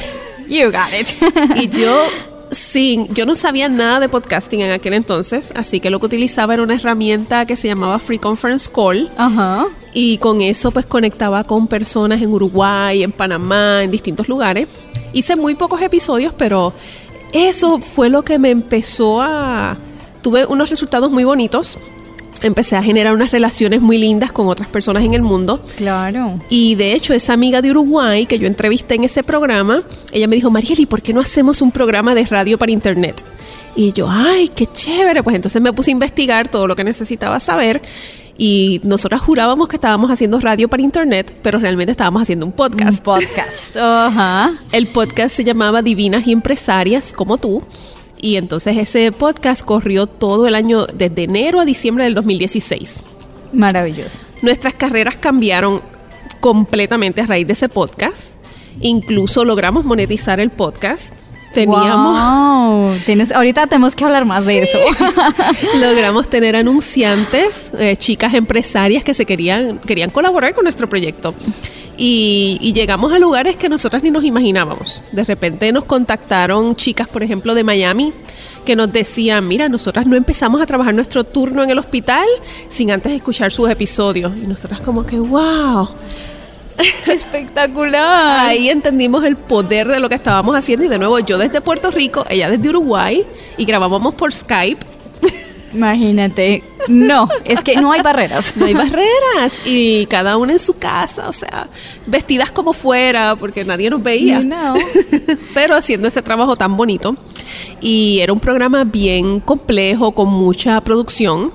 You 0.49 0.71
got 0.71 0.93
it. 0.99 1.09
Y 1.57 1.69
yo 1.69 2.05
sin, 2.51 3.13
yo 3.15 3.27
no 3.27 3.35
sabía 3.35 3.69
nada 3.69 4.01
de 4.01 4.09
podcasting 4.09 4.61
en 4.61 4.73
aquel 4.73 4.95
entonces, 4.95 5.53
así 5.55 5.81
que 5.81 5.91
lo 5.91 6.01
que 6.01 6.07
utilizaba 6.07 6.55
era 6.55 6.63
una 6.63 6.75
herramienta 6.75 7.47
que 7.47 7.57
se 7.57 7.69
llamaba 7.69 7.99
Free 7.99 8.19
Conference 8.19 8.71
Call. 8.73 9.11
Ajá. 9.17 9.67
Y 9.93 10.19
con 10.19 10.41
eso 10.41 10.71
pues 10.71 10.87
conectaba 10.87 11.45
con 11.45 11.67
personas 11.67 12.23
en 12.23 12.33
Uruguay, 12.33 13.03
en 13.03 13.13
Panamá, 13.13 13.83
en 13.83 13.91
distintos 13.91 14.29
lugares. 14.29 14.69
Hice 15.13 15.37
muy 15.37 15.55
pocos 15.55 15.81
episodios, 15.83 16.33
pero 16.37 16.73
eso 17.33 17.79
fue 17.81 18.09
lo 18.09 18.23
que 18.25 18.39
me 18.39 18.51
empezó 18.51 19.21
a... 19.21 19.77
Tuve 20.23 20.47
unos 20.47 20.71
resultados 20.71 21.13
muy 21.13 21.25
bonitos. 21.25 21.79
Empecé 22.43 22.77
a 22.77 22.83
generar 22.83 23.15
unas 23.15 23.33
relaciones 23.33 23.81
muy 23.81 23.99
lindas 23.99 24.31
con 24.31 24.47
otras 24.47 24.69
personas 24.69 25.05
en 25.05 25.15
el 25.15 25.23
mundo. 25.23 25.61
Claro. 25.77 26.41
Y 26.49 26.77
de 26.77 26.93
hecho, 26.93 27.15
esa 27.15 27.33
amiga 27.33 27.63
de 27.63 27.71
Uruguay 27.71 28.27
que 28.27 28.39
yo 28.39 28.47
entrevisté 28.47 28.95
en 28.95 29.05
ese 29.05 29.23
programa, 29.23 29.83
ella 30.13 30.29
me 30.29 30.37
dijo, 30.37 30.51
Marieli, 30.51 30.87
¿por 30.87 31.03
qué 31.03 31.13
no 31.13 31.21
hacemos 31.21 31.61
un 31.61 31.73
programa 31.73 32.15
de 32.15 32.25
radio 32.27 32.57
para 32.59 32.71
internet? 32.71 33.25
Y 33.75 33.93
yo, 33.93 34.09
ay, 34.11 34.49
qué 34.49 34.67
chévere. 34.67 35.23
Pues 35.23 35.37
entonces 35.37 35.61
me 35.61 35.73
puse 35.73 35.91
a 35.91 35.93
investigar 35.93 36.49
todo 36.49 36.67
lo 36.67 36.77
que 36.77 36.85
necesitaba 36.85 37.41
saber. 37.41 37.83
Y 38.41 38.81
nosotras 38.85 39.21
jurábamos 39.21 39.69
que 39.69 39.77
estábamos 39.77 40.13
haciendo 40.13 40.39
radio 40.39 40.69
para 40.69 40.83
internet, 40.83 41.37
pero 41.43 41.59
realmente 41.59 41.91
estábamos 41.91 42.23
haciendo 42.23 42.47
un 42.47 42.51
Un 42.53 42.57
podcast. 42.57 43.03
podcast. 43.03 43.77
Ajá. 43.77 44.55
El 44.71 44.87
podcast 44.87 45.35
se 45.35 45.43
llamaba 45.43 45.83
Divinas 45.83 46.25
y 46.27 46.33
Empresarias, 46.33 47.13
como 47.13 47.39
tú. 47.39 47.65
Y 48.21 48.37
entonces 48.37 48.77
ese 48.77 49.11
podcast 49.11 49.65
corrió 49.65 50.07
todo 50.07 50.47
el 50.47 50.55
año, 50.55 50.87
desde 50.87 51.25
enero 51.25 51.59
a 51.59 51.65
diciembre 51.65 52.05
del 52.05 52.15
2016. 52.15 53.03
Maravilloso. 53.53 54.21
Nuestras 54.41 54.75
carreras 54.75 55.17
cambiaron 55.17 55.83
completamente 56.41 57.21
a 57.21 57.27
raíz 57.27 57.47
de 57.47 57.55
ese 57.55 57.69
podcast. 57.69 58.35
Incluso 58.81 59.45
logramos 59.45 59.85
monetizar 59.85 60.39
el 60.39 60.51
podcast. 60.51 61.13
Teníamos, 61.53 62.19
Wow. 62.19 62.95
Tienes, 63.07 63.33
ahorita 63.33 63.67
tenemos 63.67 63.95
que 63.95 64.05
hablar 64.05 64.25
más 64.25 64.45
de 64.45 64.63
eso. 64.63 64.79
logramos 65.81 66.29
tener 66.29 66.57
anunciantes, 66.57 67.71
eh, 67.79 67.97
chicas 67.97 68.35
empresarias 68.35 69.03
que 69.03 69.15
se 69.15 69.25
querían, 69.25 69.79
querían 69.79 70.11
colaborar 70.11 70.55
con 70.55 70.65
nuestro 70.65 70.89
proyecto. 70.89 71.35
Y, 71.97 72.59
y 72.61 72.73
llegamos 72.75 73.13
a 73.13 73.19
lugares 73.19 73.57
que 73.57 73.69
nosotras 73.69 74.03
ni 74.03 74.11
nos 74.11 74.25
imaginábamos. 74.25 75.05
De 75.11 75.25
repente 75.25 75.73
nos 75.73 75.85
contactaron 75.85 76.77
chicas, 76.77 77.09
por 77.09 77.23
ejemplo, 77.25 77.55
de 77.55 77.65
Miami, 77.65 78.13
que 78.65 78.77
nos 78.77 78.93
decían, 78.93 79.49
mira, 79.49 79.69
nosotras 79.69 80.07
no 80.07 80.15
empezamos 80.15 80.61
a 80.61 80.67
trabajar 80.67 80.95
nuestro 80.95 81.25
turno 81.25 81.65
en 81.65 81.71
el 81.71 81.79
hospital 81.79 82.27
sin 82.69 82.91
antes 82.91 83.11
escuchar 83.13 83.51
sus 83.51 83.69
episodios. 83.69 84.33
Y 84.37 84.47
nosotras 84.47 84.81
como 84.81 85.05
que, 85.05 85.19
wow. 85.19 85.89
Espectacular. 87.07 88.49
Ahí 88.49 88.69
entendimos 88.69 89.25
el 89.25 89.37
poder 89.37 89.89
de 89.89 90.01
lo 90.01 90.09
que 90.09 90.15
estábamos 90.15 90.57
haciendo 90.57 90.85
y 90.85 90.89
de 90.89 90.99
nuevo 90.99 91.19
yo 91.19 91.39
desde 91.39 91.61
Puerto 91.61 91.91
Rico, 91.91 92.25
ella 92.29 92.51
desde 92.51 92.69
Uruguay 92.69 93.27
y 93.57 93.65
grabábamos 93.65 94.15
por 94.15 94.33
Skype. 94.33 94.99
Imagínate. 95.75 96.63
No, 96.89 97.29
es 97.45 97.61
que 97.61 97.77
no 97.77 97.93
hay 97.93 98.03
barreras. 98.03 98.55
No 98.57 98.67
hay 98.67 98.75
barreras 98.75 99.53
y 99.65 100.07
cada 100.07 100.37
una 100.37 100.53
en 100.53 100.59
su 100.59 100.79
casa, 100.79 101.29
o 101.29 101.33
sea, 101.33 101.69
vestidas 102.07 102.51
como 102.51 102.73
fuera 102.73 103.37
porque 103.37 103.65
nadie 103.65 103.91
nos 103.91 104.03
veía. 104.03 104.43
Pero 105.55 105.77
haciendo 105.77 106.09
ese 106.09 106.23
trabajo 106.23 106.57
tan 106.57 106.77
bonito 106.77 107.17
y 107.81 108.19
era 108.21 108.33
un 108.33 108.41
programa 108.41 108.85
bien 108.85 109.41
complejo 109.41 110.13
con 110.13 110.29
mucha 110.29 110.81
producción. 110.81 111.53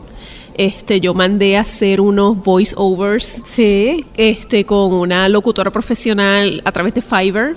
Este, 0.56 1.00
yo 1.00 1.14
mandé 1.16 1.58
a 1.58 1.62
hacer 1.62 2.00
unos 2.00 2.44
voiceovers 2.44 3.42
Sí. 3.44 4.06
este, 4.18 4.66
con 4.66 4.94
una 4.94 5.28
locutora 5.30 5.72
profesional 5.72 6.62
a 6.66 6.72
través 6.72 6.94
de 6.94 7.02
Fiverr. 7.02 7.56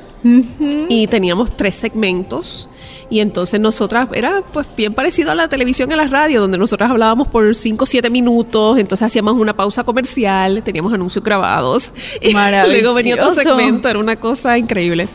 Y 0.88 1.06
teníamos 1.06 1.54
tres 1.56 1.76
segmentos. 1.76 2.68
Y 3.08 3.20
entonces 3.20 3.60
nosotras 3.60 4.08
era 4.14 4.42
pues 4.52 4.66
bien 4.76 4.92
parecido 4.92 5.30
a 5.30 5.34
la 5.36 5.46
televisión 5.48 5.88
y 5.90 5.94
a 5.94 5.96
la 5.96 6.08
radio 6.08 6.40
donde 6.40 6.58
nosotras 6.58 6.90
hablábamos 6.90 7.28
por 7.28 7.54
5 7.54 7.84
o 7.84 7.86
7 7.86 8.10
minutos. 8.10 8.78
Entonces 8.78 9.06
hacíamos 9.06 9.34
una 9.34 9.54
pausa 9.54 9.84
comercial 9.84 10.62
teníamos 10.64 10.92
anuncios 10.92 11.22
grabados. 11.22 11.90
Y 12.20 12.32
luego 12.68 12.94
venía 12.94 13.14
otro 13.14 13.32
segmento 13.34 13.88
era 13.88 13.98
una 14.00 14.16
cosa 14.16 14.58
increíble. 14.58 15.06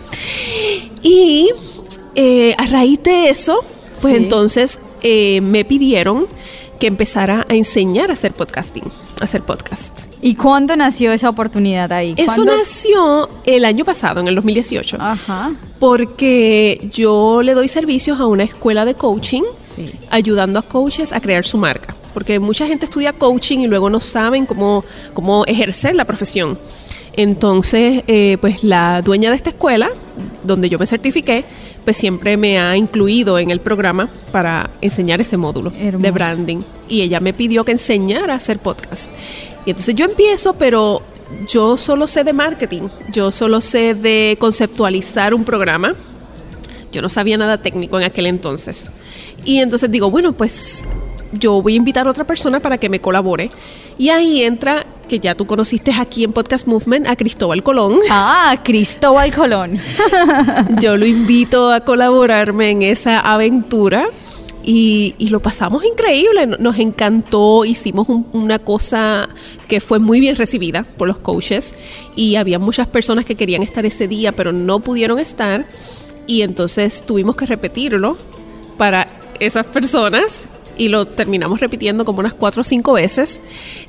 Y 1.01 1.49
eh, 2.15 2.55
a 2.57 2.65
raíz 2.67 3.01
de 3.03 3.29
eso 3.29 3.63
pues 4.01 4.15
Sí. 4.15 4.23
entonces 4.23 4.79
eh, 5.03 5.41
me 5.41 5.65
pidieron 5.65 6.27
que 6.81 6.87
empezara 6.87 7.45
a 7.47 7.53
enseñar 7.53 8.09
a 8.09 8.13
hacer 8.13 8.33
podcasting, 8.33 8.83
a 9.19 9.23
hacer 9.25 9.43
podcast. 9.43 10.07
¿Y 10.19 10.33
cuándo 10.33 10.75
nació 10.75 11.11
esa 11.13 11.29
oportunidad 11.29 11.91
ahí? 11.91 12.15
Eso 12.17 12.33
¿Cuándo? 12.37 12.57
nació 12.57 13.29
el 13.45 13.65
año 13.65 13.85
pasado, 13.85 14.19
en 14.19 14.27
el 14.27 14.33
2018, 14.33 14.97
Ajá. 14.99 15.51
porque 15.79 16.89
yo 16.91 17.43
le 17.43 17.53
doy 17.53 17.67
servicios 17.67 18.19
a 18.19 18.25
una 18.25 18.45
escuela 18.45 18.83
de 18.83 18.95
coaching, 18.95 19.43
Sí. 19.55 19.85
ayudando 20.09 20.57
a 20.57 20.63
coaches 20.63 21.13
a 21.13 21.21
crear 21.21 21.45
su 21.45 21.59
marca, 21.59 21.95
porque 22.15 22.39
mucha 22.39 22.65
gente 22.65 22.85
estudia 22.85 23.13
coaching 23.13 23.59
y 23.59 23.67
luego 23.67 23.91
no 23.91 23.99
saben 23.99 24.47
cómo, 24.47 24.83
cómo 25.13 25.45
ejercer 25.45 25.93
la 25.95 26.05
profesión. 26.05 26.57
Entonces, 27.13 28.03
eh, 28.07 28.37
pues 28.41 28.63
la 28.63 29.03
dueña 29.03 29.29
de 29.29 29.35
esta 29.35 29.49
escuela, 29.51 29.91
donde 30.43 30.69
yo 30.69 30.79
me 30.79 30.85
certifiqué, 30.85 31.43
pues 31.83 31.97
siempre 31.97 32.37
me 32.37 32.59
ha 32.59 32.75
incluido 32.77 33.39
en 33.39 33.51
el 33.51 33.59
programa 33.59 34.09
para 34.31 34.69
enseñar 34.81 35.21
ese 35.21 35.37
módulo 35.37 35.71
Hermoso. 35.79 36.03
de 36.03 36.11
branding. 36.11 36.61
Y 36.87 37.01
ella 37.01 37.19
me 37.19 37.33
pidió 37.33 37.63
que 37.63 37.71
enseñara 37.71 38.33
a 38.33 38.37
hacer 38.37 38.59
podcast. 38.59 39.11
Y 39.65 39.71
entonces 39.71 39.95
yo 39.95 40.05
empiezo, 40.05 40.53
pero 40.53 41.01
yo 41.47 41.77
solo 41.77 42.07
sé 42.07 42.23
de 42.23 42.33
marketing, 42.33 42.83
yo 43.11 43.31
solo 43.31 43.61
sé 43.61 43.95
de 43.95 44.37
conceptualizar 44.39 45.33
un 45.33 45.43
programa. 45.43 45.93
Yo 46.91 47.01
no 47.01 47.09
sabía 47.09 47.37
nada 47.37 47.61
técnico 47.61 47.97
en 47.97 48.05
aquel 48.05 48.25
entonces. 48.25 48.91
Y 49.45 49.59
entonces 49.59 49.89
digo, 49.89 50.11
bueno, 50.11 50.33
pues 50.33 50.83
yo 51.31 51.61
voy 51.61 51.73
a 51.73 51.77
invitar 51.77 52.07
a 52.07 52.11
otra 52.11 52.25
persona 52.25 52.59
para 52.59 52.77
que 52.77 52.89
me 52.89 52.99
colabore. 52.99 53.49
Y 53.97 54.09
ahí 54.09 54.43
entra, 54.43 54.85
que 55.11 55.19
ya 55.19 55.35
tú 55.35 55.45
conociste 55.45 55.91
aquí 55.91 56.23
en 56.23 56.31
Podcast 56.31 56.65
Movement, 56.67 57.05
a 57.05 57.17
Cristóbal 57.17 57.61
Colón. 57.63 57.99
Ah, 58.09 58.55
Cristóbal 58.63 59.33
Colón. 59.33 59.77
Yo 60.81 60.95
lo 60.95 61.05
invito 61.05 61.69
a 61.69 61.81
colaborarme 61.81 62.69
en 62.69 62.81
esa 62.81 63.19
aventura. 63.19 64.05
Y, 64.63 65.15
y 65.17 65.27
lo 65.29 65.41
pasamos 65.41 65.83
increíble, 65.83 66.45
no- 66.47 66.55
nos 66.59 66.77
encantó, 66.77 67.65
hicimos 67.65 68.07
un- 68.07 68.27
una 68.31 68.59
cosa 68.59 69.27
que 69.67 69.81
fue 69.81 69.97
muy 69.99 70.19
bien 70.21 70.35
recibida 70.37 70.85
por 70.97 71.07
los 71.09 71.17
coaches 71.17 71.73
y 72.15 72.35
había 72.37 72.57
muchas 72.59 72.85
personas 72.87 73.25
que 73.25 73.33
querían 73.35 73.63
estar 73.63 73.85
ese 73.87 74.07
día 74.07 74.31
pero 74.33 74.51
no 74.53 74.79
pudieron 74.79 75.17
estar 75.17 75.65
y 76.27 76.43
entonces 76.43 77.03
tuvimos 77.03 77.35
que 77.35 77.47
repetirlo 77.47 78.19
para 78.77 79.07
esas 79.39 79.65
personas 79.65 80.45
y 80.77 80.87
lo 80.89 81.05
terminamos 81.05 81.59
repitiendo 81.59 82.05
como 82.05 82.19
unas 82.19 82.33
cuatro 82.33 82.61
o 82.61 82.63
cinco 82.63 82.93
veces 82.93 83.39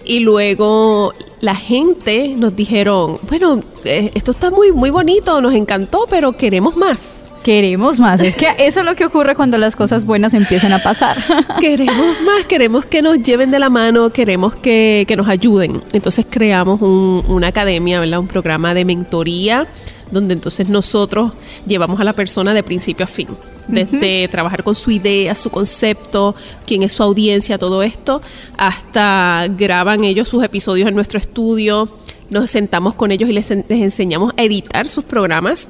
y 0.05 0.21
luego 0.21 1.15
la 1.41 1.55
gente 1.55 2.35
nos 2.37 2.55
dijeron, 2.55 3.19
bueno, 3.29 3.61
eh, 3.85 4.11
esto 4.15 4.31
está 4.31 4.51
muy, 4.51 4.73
muy 4.73 4.91
bonito, 4.91 5.41
nos 5.41 5.55
encantó, 5.55 6.07
pero 6.09 6.33
queremos 6.37 6.77
más. 6.77 7.31
Queremos 7.43 7.99
más. 7.99 8.21
Es 8.21 8.37
que 8.37 8.47
eso 8.59 8.81
es 8.81 8.87
lo 8.87 8.95
que 8.95 9.05
ocurre 9.05 9.35
cuando 9.35 9.59
las 9.59 9.75
cosas 9.75 10.05
buenas 10.07 10.35
empiezan 10.35 10.73
a 10.73 10.79
pasar. 10.81 11.17
Queremos 11.61 12.21
más, 12.25 12.47
queremos 12.47 12.87
que 12.87 13.03
nos 13.03 13.21
lleven 13.23 13.51
de 13.51 13.59
la 13.59 13.69
mano, 13.71 14.11
queremos 14.11 14.55
que, 14.55 15.05
que 15.09 15.17
nos 15.17 15.27
ayuden. 15.29 15.83
Entonces 15.93 16.25
creamos 16.31 16.81
un- 16.81 17.25
una 17.29 17.49
academia, 17.49 17.99
¿verdad? 17.99 18.21
un 18.21 18.29
programa 18.29 18.75
de 18.75 18.85
mentoría, 18.85 19.67
donde 20.13 20.35
entonces 20.35 20.69
nosotros 20.69 21.33
llevamos 21.67 21.99
a 22.01 22.05
la 22.05 22.13
persona 22.13 22.55
de 22.55 22.63
principio 22.63 23.05
a 23.05 23.09
fin. 23.09 23.29
Desde 23.69 24.29
trabajar 24.29 24.65
con 24.65 24.75
su 24.75 24.91
idea, 24.91 25.35
su 25.35 25.51
concepto, 25.51 26.35
quién 26.67 26.83
es 26.83 26.93
su 26.93 27.03
audiencia, 27.03 27.59
todo 27.59 27.83
esto, 27.83 28.21
hasta 28.57 29.47
graban 29.57 30.05
ellos 30.05 30.29
sus 30.29 30.43
episodios 30.43 30.89
en 30.89 30.95
nuestro 30.95 31.19
estudio, 31.19 31.89
nos 32.31 32.51
sentamos 32.51 32.95
con 32.95 33.13
ellos 33.13 33.29
y 33.29 33.33
les, 33.33 33.51
les 33.51 33.65
enseñamos 33.71 34.33
a 34.37 34.43
editar 34.43 34.89
sus 34.89 35.05
programas 35.05 35.69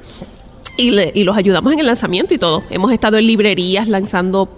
y, 0.77 0.91
le- 0.91 1.11
y 1.13 1.23
los 1.23 1.37
ayudamos 1.37 1.71
en 1.73 1.79
el 1.79 1.85
lanzamiento 1.85 2.33
y 2.33 2.37
todo. 2.37 2.63
Hemos 2.69 2.91
estado 2.91 3.17
en 3.17 3.27
librerías 3.27 3.87
lanzando 3.87 4.49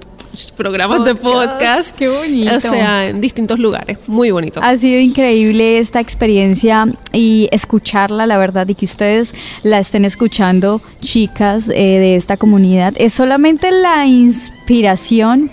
programas 0.56 1.06
de 1.06 1.16
Podcast, 1.16 1.52
podcast. 1.52 1.96
qué 1.98 2.08
bonito. 2.10 2.56
O 2.56 2.60
sea, 2.60 3.08
en 3.08 3.22
distintos 3.22 3.60
lugares. 3.60 3.98
Muy 4.08 4.32
bonito. 4.32 4.60
Ha 4.62 4.78
sido 4.78 5.00
increíble 5.00 5.80
esta 5.80 6.00
experiencia 6.00 6.88
y 7.14 7.48
escucharla, 7.52 8.26
la 8.28 8.38
verdad, 8.38 8.68
y 8.68 8.76
que 8.76 8.86
ustedes 8.86 9.34
la 9.64 9.80
estén 9.80 10.06
escuchando, 10.06 10.82
chicas 11.02 11.70
eh, 11.70 11.74
de 11.74 12.16
esta 12.16 12.38
comunidad, 12.38 12.94
es 12.98 13.14
solamente 13.14 13.72
la 13.72 14.06
inspiración 14.06 14.65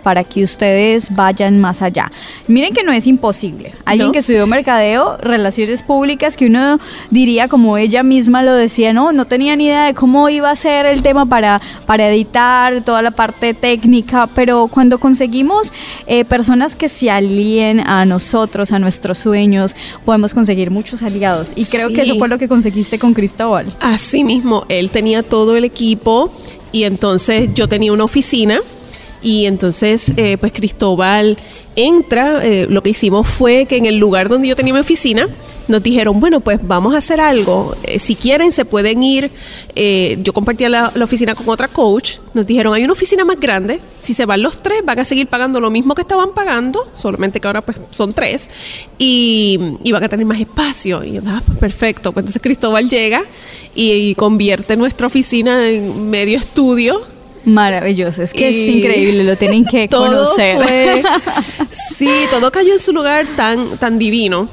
para 0.02 0.24
que 0.24 0.42
ustedes 0.42 1.14
vayan 1.14 1.60
más 1.60 1.82
allá. 1.82 2.10
Miren 2.48 2.72
que 2.72 2.82
no 2.82 2.92
es 2.92 3.06
imposible. 3.06 3.72
Alguien 3.84 4.08
No. 4.08 4.12
que 4.12 4.20
estudió 4.20 4.46
mercadeo, 4.46 5.16
relaciones 5.18 5.82
públicas, 5.82 6.36
que 6.36 6.46
uno 6.46 6.78
diría, 7.10 7.48
como 7.48 7.76
ella 7.76 8.02
misma 8.02 8.42
lo 8.42 8.54
decía, 8.54 8.92
no, 8.92 9.12
no 9.12 9.26
tenía 9.26 9.54
ni 9.56 9.66
idea 9.66 9.84
de 9.86 9.94
cómo 9.94 10.28
iba 10.28 10.50
a 10.50 10.56
ser 10.56 10.86
el 10.86 11.02
tema 11.02 11.26
para, 11.26 11.60
para 11.86 12.08
editar, 12.08 12.82
toda 12.82 13.02
la 13.02 13.10
parte 13.10 13.54
técnica, 13.54 14.28
pero 14.34 14.66
cuando 14.68 14.98
conseguimos 14.98 15.72
eh, 16.06 16.24
personas 16.24 16.74
que 16.74 16.88
se 16.88 17.10
alíen 17.10 17.80
a 17.80 18.04
nosotros, 18.06 18.72
a 18.72 18.78
nuestros 18.78 19.18
sueños, 19.18 19.76
podemos 20.04 20.34
conseguir 20.34 20.70
muchos 20.70 21.02
aliados. 21.02 21.52
Y 21.54 21.66
creo 21.66 21.88
que 21.90 22.02
eso 22.02 22.16
fue 22.16 22.28
lo 22.28 22.38
que 22.38 22.48
conseguiste 22.48 22.98
con 22.98 23.12
Cristóbal. 23.14 23.66
Así 23.80 24.24
mismo, 24.24 24.64
él 24.68 24.90
tenía 24.90 25.22
todo 25.22 25.56
el 25.56 25.64
equipo 25.64 26.32
y 26.72 26.84
entonces 26.84 27.50
yo 27.54 27.68
tenía 27.68 27.92
una 27.92 28.04
oficina 28.04 28.60
y 29.22 29.46
entonces 29.46 30.12
eh, 30.16 30.36
pues 30.38 30.52
Cristóbal 30.52 31.38
entra, 31.76 32.44
eh, 32.44 32.66
lo 32.68 32.82
que 32.82 32.90
hicimos 32.90 33.26
fue 33.26 33.66
que 33.66 33.76
en 33.76 33.86
el 33.86 33.96
lugar 33.96 34.28
donde 34.28 34.48
yo 34.48 34.56
tenía 34.56 34.74
mi 34.74 34.80
oficina 34.80 35.28
nos 35.68 35.82
dijeron, 35.82 36.20
bueno 36.20 36.40
pues 36.40 36.58
vamos 36.62 36.94
a 36.94 36.98
hacer 36.98 37.20
algo, 37.20 37.74
Eh, 37.84 37.98
si 37.98 38.14
quieren 38.14 38.52
se 38.52 38.64
pueden 38.64 39.02
ir, 39.02 39.30
Eh, 39.74 40.18
yo 40.20 40.32
compartía 40.32 40.68
la, 40.68 40.92
oficina 41.02 41.34
con 41.34 41.48
otra 41.48 41.68
coach, 41.68 42.18
nos 42.34 42.46
dijeron 42.46 42.74
hay 42.74 42.84
una 42.84 42.92
oficina 42.92 43.24
más 43.24 43.38
grande, 43.40 43.80
si 44.02 44.12
se 44.12 44.26
van 44.26 44.42
los 44.42 44.60
tres 44.60 44.84
van 44.84 44.98
a 44.98 45.04
seguir 45.04 45.28
pagando 45.28 45.60
lo 45.60 45.70
mismo 45.70 45.94
que 45.94 46.02
estaban 46.02 46.34
pagando, 46.34 46.90
solamente 46.94 47.40
que 47.40 47.46
ahora 47.46 47.62
pues 47.62 47.78
son 47.90 48.12
tres 48.12 48.50
y, 48.98 49.58
y 49.82 49.92
van 49.92 50.04
a 50.04 50.08
tener 50.08 50.26
más 50.26 50.40
espacio 50.40 51.04
y 51.04 51.12
yo, 51.12 51.22
ah, 51.26 51.40
pues, 51.46 51.58
perfecto, 51.58 52.12
pues 52.12 52.24
entonces 52.24 52.42
Cristóbal 52.42 52.88
llega 52.88 53.22
y 53.74 54.14
convierte 54.16 54.76
nuestra 54.76 55.06
oficina 55.06 55.68
en 55.70 56.10
medio 56.10 56.36
estudio 56.36 57.11
Maravilloso, 57.44 58.22
es 58.22 58.32
que 58.32 58.48
es 58.48 58.68
increíble, 58.76 59.24
lo 59.24 59.36
tienen 59.36 59.64
que 59.64 59.88
conocer. 59.90 60.56
fue- 60.62 61.02
sí, 61.96 62.10
todo 62.30 62.52
cayó 62.52 62.72
en 62.74 62.78
su 62.78 62.92
lugar 62.92 63.26
tan, 63.36 63.76
tan 63.78 63.98
divino. 63.98 64.48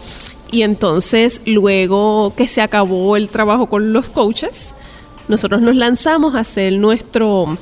Y 0.51 0.63
entonces, 0.63 1.41
luego 1.45 2.33
que 2.35 2.47
se 2.47 2.61
acabó 2.61 3.15
el 3.15 3.29
trabajo 3.29 3.67
con 3.67 3.93
los 3.93 4.09
coaches, 4.09 4.73
nosotros 5.27 5.61
nos 5.61 5.75
lanzamos 5.75 6.33
a 6.33 6.39
hacer 6.39 6.73
nuestro, 6.73 7.55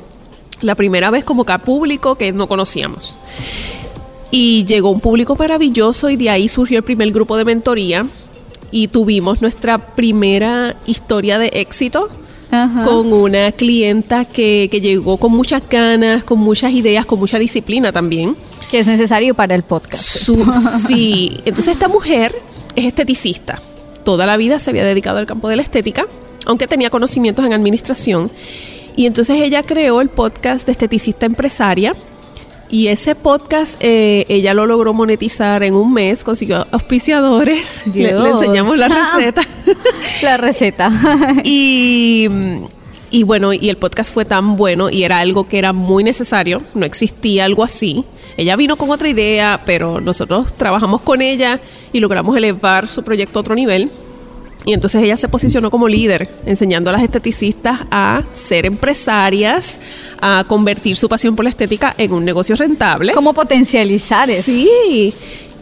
la 0.62 0.76
primera 0.76 1.12
vez 1.12 1.26
como 1.26 1.44
que 1.44 1.60
público 1.60 2.16
que 2.16 2.32
no 2.32 2.48
conocíamos. 2.48 3.20
Y 4.32 4.64
llegó 4.66 4.92
un 4.92 5.02
público 5.02 5.36
maravilloso 5.36 6.10
y 6.10 6.16
de 6.16 6.30
ahí 6.30 6.48
surgió 6.48 6.78
el 6.78 6.84
primer 6.86 7.12
grupo 7.12 7.36
de 7.36 7.44
mentoría 7.44 8.06
y 8.72 8.88
tuvimos 8.88 9.42
nuestra 9.42 9.78
primera 9.78 10.76
historia 10.86 11.38
de 11.40 11.48
éxito 11.54 12.10
Ajá. 12.50 12.84
con 12.84 13.12
una 13.12 13.52
clienta 13.52 14.24
que, 14.26 14.70
que 14.72 14.80
llegó 14.82 15.18
con 15.18 15.32
muchas 15.34 15.62
ganas, 15.70 16.24
con 16.24 16.40
muchas 16.40 16.72
ideas, 16.72 17.06
con 17.06 17.20
mucha 17.20 17.38
disciplina 17.40 17.92
también. 17.92 18.36
que 18.72 18.80
es 18.80 18.88
necesario 18.88 19.34
para 19.34 19.56
el 19.56 19.64
podcast. 19.64 20.04
Su- 20.04 20.46
sí, 20.88 21.38
entonces 21.46 21.74
esta 21.74 21.88
mujer 21.88 22.36
es 22.76 22.86
esteticista. 22.86 23.62
Toda 24.04 24.26
la 24.26 24.38
vida 24.38 24.60
se 24.60 24.70
había 24.70 24.84
dedicado 24.86 25.18
al 25.20 25.26
campo 25.26 25.50
de 25.50 25.56
la 25.58 25.62
estética, 25.62 26.06
aunque 26.46 26.68
tenía 26.68 26.90
conocimientos 26.90 27.46
en 27.46 27.54
administración. 27.54 28.32
Y 28.96 29.06
entonces 29.06 29.42
ella 29.42 29.64
creó 29.64 30.02
el 30.02 30.10
podcast 30.10 30.66
de 30.66 30.72
Esteticista 30.72 31.26
Empresaria. 31.26 31.94
Y 32.70 32.88
ese 32.88 33.16
podcast 33.16 33.78
eh, 33.80 34.26
ella 34.28 34.54
lo 34.54 34.66
logró 34.66 34.94
monetizar 34.94 35.64
en 35.64 35.74
un 35.74 35.94
mes, 35.94 36.24
consiguió 36.24 36.68
auspiciadores, 36.72 37.84
le, 37.94 38.14
le 38.14 38.30
enseñamos 38.30 38.78
la 38.78 38.88
receta. 39.16 39.42
La 40.22 40.38
receta. 40.38 40.92
Y, 41.44 42.28
y 43.10 43.24
bueno, 43.24 43.54
y 43.54 43.70
el 43.70 43.78
podcast 43.78 44.14
fue 44.14 44.26
tan 44.26 44.58
bueno 44.58 44.90
y 44.90 45.04
era 45.04 45.20
algo 45.20 45.48
que 45.48 45.60
era 45.60 45.72
muy 45.72 46.04
necesario, 46.04 46.62
no 46.74 46.86
existía 46.86 47.46
algo 47.46 47.64
así. 47.64 48.04
Ella 48.36 48.56
vino 48.56 48.76
con 48.76 48.92
otra 48.92 49.08
idea, 49.08 49.62
pero 49.66 50.02
nosotros 50.02 50.54
trabajamos 50.54 51.02
con 51.02 51.22
ella 51.22 51.60
y 51.94 52.00
logramos 52.00 52.36
elevar 52.36 52.88
su 52.88 53.04
proyecto 53.04 53.40
a 53.40 53.42
otro 53.42 53.56
nivel. 53.56 53.90
Y 54.66 54.74
entonces 54.74 55.02
ella 55.02 55.16
se 55.16 55.30
posicionó 55.30 55.72
como 55.72 55.88
líder, 55.88 56.30
enseñando 56.46 56.90
a 56.90 56.94
las 56.94 57.02
esteticistas 57.02 57.82
a 57.90 58.24
ser 58.34 58.66
empresarias, 58.66 59.78
a 60.22 60.44
convertir 60.48 60.96
su 60.96 61.10
pasión 61.10 61.36
por 61.36 61.44
la 61.44 61.50
estética 61.50 61.94
en 61.98 62.12
un 62.12 62.26
negocio 62.26 62.56
rentable. 62.56 63.14
¿Cómo 63.14 63.34
potencializar 63.34 64.30
eso? 64.30 64.44
Sí. 64.44 65.14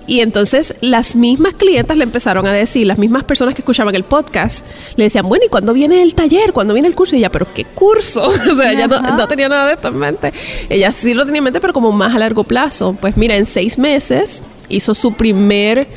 Y 0.08 0.20
entonces 0.20 0.76
las 0.82 1.16
mismas 1.16 1.54
clientas 1.54 1.98
le 1.98 2.04
empezaron 2.04 2.46
a 2.46 2.54
decir, 2.54 2.86
las 2.86 3.00
mismas 3.00 3.24
personas 3.24 3.56
que 3.56 3.62
escuchaban 3.62 3.96
el 3.96 4.04
podcast, 4.04 4.66
le 4.96 5.06
decían, 5.06 5.28
bueno, 5.28 5.46
¿y 5.46 5.50
cuándo 5.50 5.74
viene 5.74 6.04
el 6.04 6.14
taller? 6.14 6.54
¿Cuándo 6.54 6.74
viene 6.74 6.88
el 6.88 6.96
curso? 6.96 7.16
Y 7.16 7.20
ella, 7.20 7.32
¿pero 7.32 7.48
qué 7.54 7.66
curso? 7.66 8.28
o 8.28 8.56
sea, 8.56 8.72
ella 8.72 8.88
no, 8.88 9.28
tenía 9.28 9.50
nada 9.50 9.68
de 9.68 9.74
esto 9.74 9.88
en 9.88 9.98
mente. 9.98 10.34
Ella 10.70 10.92
sí 10.92 11.14
lo 11.14 11.26
tenía 11.26 11.40
en 11.40 11.46
mente, 11.46 11.60
pero 11.60 11.74
como 11.74 11.92
más 11.92 12.16
a 12.16 12.20
largo 12.20 12.44
plazo. 12.44 12.96
Pues 13.00 13.18
mira, 13.18 13.36
en 13.36 13.46
seis 13.46 13.80
meses 13.80 14.44
hizo 14.70 14.94
su 14.94 15.14
primer 15.14 15.88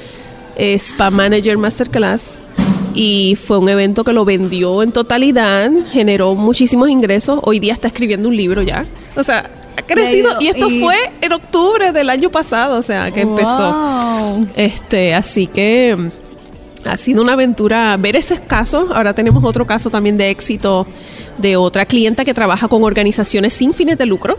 eh, 0.56 0.74
Spa 0.74 1.10
Manager 1.10 1.58
Masterclass 1.58 2.40
y 3.00 3.36
fue 3.36 3.58
un 3.58 3.68
evento 3.68 4.02
que 4.02 4.12
lo 4.12 4.24
vendió 4.24 4.82
en 4.82 4.90
totalidad, 4.92 5.70
generó 5.92 6.34
muchísimos 6.34 6.88
ingresos. 6.88 7.38
Hoy 7.44 7.60
día 7.60 7.72
está 7.72 7.86
escribiendo 7.88 8.28
un 8.28 8.36
libro 8.36 8.62
ya. 8.62 8.86
O 9.16 9.22
sea, 9.22 9.48
ha 9.76 9.82
crecido. 9.82 10.30
ido- 10.32 10.38
Y 10.40 10.48
esto 10.48 10.68
y- 10.68 10.80
fue 10.80 10.96
en 11.20 11.32
octubre 11.32 11.92
del 11.92 12.10
año 12.10 12.30
pasado, 12.30 12.78
o 12.78 12.82
sea, 12.82 13.10
que 13.12 13.20
empezó. 13.20 13.76
Este, 14.56 15.14
así 15.14 15.46
que 15.46 15.96
ha 16.84 16.96
sido 16.96 17.22
una 17.22 17.34
aventura 17.34 17.96
ver 17.98 18.16
ese 18.16 18.38
caso. 18.40 18.88
Ahora 18.92 19.14
tenemos 19.14 19.44
otro 19.44 19.66
caso 19.66 19.90
también 19.90 20.16
de 20.16 20.30
éxito 20.30 20.86
de 21.38 21.56
otra 21.56 21.86
clienta 21.86 22.24
que 22.24 22.34
trabaja 22.34 22.66
con 22.66 22.82
organizaciones 22.82 23.52
sin 23.52 23.72
fines 23.72 23.96
de 23.98 24.06
lucro. 24.06 24.36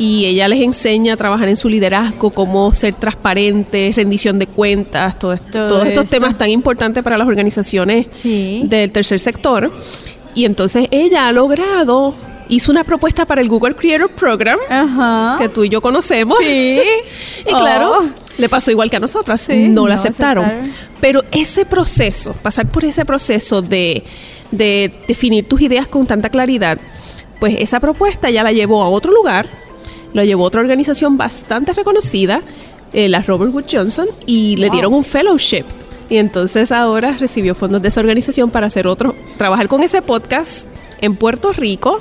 Y 0.00 0.24
ella 0.24 0.48
les 0.48 0.62
enseña 0.62 1.12
a 1.12 1.16
trabajar 1.16 1.48
en 1.48 1.56
su 1.56 1.68
liderazgo, 1.68 2.30
cómo 2.30 2.72
ser 2.74 2.94
transparentes, 2.94 3.94
rendición 3.96 4.38
de 4.38 4.46
cuentas, 4.46 5.18
todo 5.18 5.34
esto- 5.34 5.46
Todo 5.50 5.68
todos 5.68 5.86
estos 5.86 6.04
esto. 6.04 6.16
temas 6.16 6.38
tan 6.38 6.48
importantes 6.50 7.02
para 7.04 7.18
las 7.18 7.28
organizaciones 7.28 8.06
Sí. 8.12 8.62
del 8.64 8.90
tercer 8.92 9.20
sector. 9.20 9.70
Y 10.34 10.44
entonces 10.46 10.86
ella 10.90 11.28
ha 11.28 11.32
logrado, 11.32 12.14
hizo 12.48 12.72
una 12.72 12.82
propuesta 12.84 13.26
para 13.26 13.42
el 13.42 13.48
Google 13.48 13.74
Creator 13.76 14.10
Program, 14.12 14.58
Ajá. 14.70 15.36
que 15.38 15.48
tú 15.50 15.64
y 15.64 15.68
yo 15.68 15.80
conocemos. 15.82 16.38
Sí. 16.40 16.78
Y 17.46 17.52
claro, 17.52 17.98
Oh. 18.00 18.04
le 18.38 18.48
pasó 18.48 18.70
igual 18.70 18.88
que 18.90 18.96
a 18.96 19.00
nosotras, 19.00 19.42
Sí, 19.42 19.68
no 19.68 19.86
la 19.86 19.96
no 19.96 20.00
aceptaron. 20.00 20.44
aceptaron. 20.46 20.74
Pero 21.00 21.24
ese 21.30 21.66
proceso, 21.66 22.34
pasar 22.42 22.66
por 22.72 22.84
ese 22.86 23.04
proceso 23.04 23.60
de, 23.60 24.02
de 24.50 24.90
definir 25.06 25.46
tus 25.46 25.60
ideas 25.60 25.86
con 25.88 26.06
tanta 26.06 26.30
claridad, 26.30 26.78
pues 27.38 27.56
esa 27.58 27.80
propuesta 27.80 28.30
ya 28.30 28.42
la 28.42 28.52
llevó 28.52 28.82
a 28.82 28.88
otro 28.88 29.12
lugar, 29.12 29.46
lo 30.12 30.24
llevó 30.24 30.44
a 30.44 30.46
otra 30.48 30.60
organización 30.60 31.16
bastante 31.16 31.72
reconocida, 31.72 32.42
eh, 32.92 33.08
la 33.08 33.22
Robert 33.22 33.52
Wood 33.54 33.64
Johnson, 33.70 34.08
y 34.26 34.56
le 34.56 34.70
dieron 34.70 34.94
un 34.94 35.04
fellowship. 35.04 35.64
Y 36.08 36.16
entonces 36.16 36.72
ahora 36.72 37.16
recibió 37.18 37.54
fondos 37.54 37.80
de 37.82 37.88
esa 37.88 38.00
organización 38.00 38.50
para 38.50 38.66
hacer 38.66 38.86
otro, 38.86 39.14
trabajar 39.36 39.68
con 39.68 39.82
ese 39.82 40.02
podcast 40.02 40.66
en 41.00 41.16
Puerto 41.16 41.52
Rico. 41.52 42.00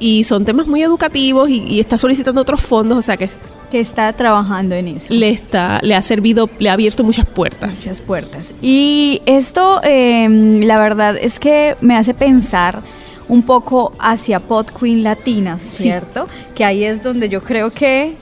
Y 0.00 0.24
son 0.24 0.44
temas 0.44 0.66
muy 0.66 0.82
educativos 0.82 1.48
y, 1.48 1.62
y 1.68 1.78
está 1.78 1.96
solicitando 1.96 2.40
otros 2.40 2.60
fondos, 2.60 2.98
o 2.98 3.02
sea 3.02 3.16
que 3.16 3.30
Que 3.70 3.78
está 3.78 4.12
trabajando 4.12 4.74
en 4.74 4.88
eso. 4.88 5.14
le 5.14 5.28
está 5.30 5.78
le 5.82 5.94
ha 5.94 6.02
servido 6.02 6.50
le 6.58 6.68
ha 6.68 6.72
abierto 6.72 7.04
muchas 7.04 7.26
puertas 7.28 7.78
Muchas 7.78 8.00
puertas. 8.00 8.54
Y 8.60 9.22
esto, 9.24 9.80
eh, 9.84 10.28
la 10.64 10.78
verdad, 10.78 11.16
es 11.16 11.38
que 11.38 11.76
me 11.80 11.96
hace 11.96 12.12
pensar 12.12 12.82
un 13.28 13.42
poco 13.42 13.92
hacia 13.98 14.40
Pod 14.40 14.66
Queen 14.78 15.02
Latinas, 15.02 15.62
Sí. 15.62 15.84
¿cierto? 15.84 16.28
Que 16.54 16.64
ahí 16.64 16.84
es 16.84 17.02
donde 17.02 17.28
yo 17.28 17.42
creo 17.42 17.70
que 17.70 18.16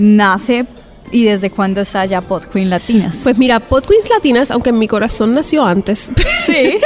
nace 0.00 0.66
y 1.12 1.24
desde 1.24 1.50
cuándo 1.50 1.80
está 1.82 2.04
ya 2.06 2.20
Pod 2.22 2.44
Queen 2.46 2.70
Latinas. 2.70 3.16
pues 3.22 3.38
mira 3.38 3.60
Pod 3.60 3.84
Queens 3.84 4.10
Latinas 4.10 4.50
aunque 4.50 4.70
en 4.70 4.78
mi 4.78 4.88
corazón 4.88 5.34
nació 5.34 5.64
antes 5.64 6.10
sí. 6.44 6.78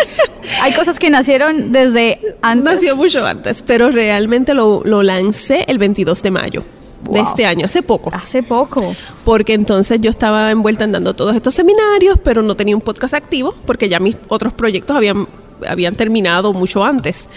Hay 0.62 0.72
cosas 0.72 0.98
que 0.98 1.08
nacieron 1.08 1.72
desde 1.72 2.18
antes. 2.42 2.75
nació 2.75 2.96
mucho 2.96 3.25
antes 3.25 3.62
pero 3.62 3.90
realmente 3.90 4.54
lo, 4.54 4.82
lo 4.84 5.02
lancé 5.02 5.64
el 5.68 5.78
22 5.78 6.22
de 6.22 6.30
mayo 6.30 6.64
de 7.10 7.20
este 7.20 7.46
año 7.46 7.64
hace 7.66 7.82
poco 7.82 8.10
Hace 8.12 8.42
poco. 8.42 8.94
porque 9.25 9.54
entonces 9.54 10.00
yo 10.00 10.10
estaba 10.10 10.50
envuelta 10.50 10.84
en 10.84 10.92
dando 10.92 11.14
todos 11.14 11.34
estos 11.37 11.54
seminarios 11.54 12.18
pero 12.22 12.42
no 12.42 12.54
tenía 12.56 12.75
un 12.76 12.82
podcast 12.82 13.14
activo 13.14 13.54
porque 13.66 13.88
ya 13.88 13.98
mis 14.00 14.16
otros 14.28 14.52
proyectos 14.52 14.96
habían 14.96 15.26
habían 15.66 15.94
terminado 15.94 16.52
mucho 16.52 16.84
antes 16.84 17.28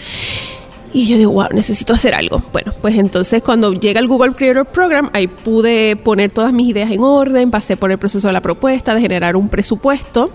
Y 0.94 1.06
yo 1.06 1.16
digo, 1.16 1.32
wow, 1.32 1.46
necesito 1.52 1.94
hacer 1.94 2.14
algo. 2.14 2.42
Bueno, 2.52 2.72
pues 2.82 2.96
entonces 2.98 3.42
cuando 3.42 3.72
llega 3.72 3.98
el 3.98 4.06
Google 4.08 4.34
Creator 4.34 4.66
Program, 4.66 5.08
ahí 5.14 5.26
pude 5.26 5.96
poner 5.96 6.30
todas 6.30 6.52
mis 6.52 6.68
ideas 6.68 6.90
en 6.90 7.02
orden, 7.02 7.50
pasé 7.50 7.76
por 7.78 7.90
el 7.90 7.98
proceso 7.98 8.26
de 8.26 8.34
la 8.34 8.42
propuesta, 8.42 8.94
de 8.94 9.00
generar 9.00 9.34
un 9.36 9.48
presupuesto 9.48 10.30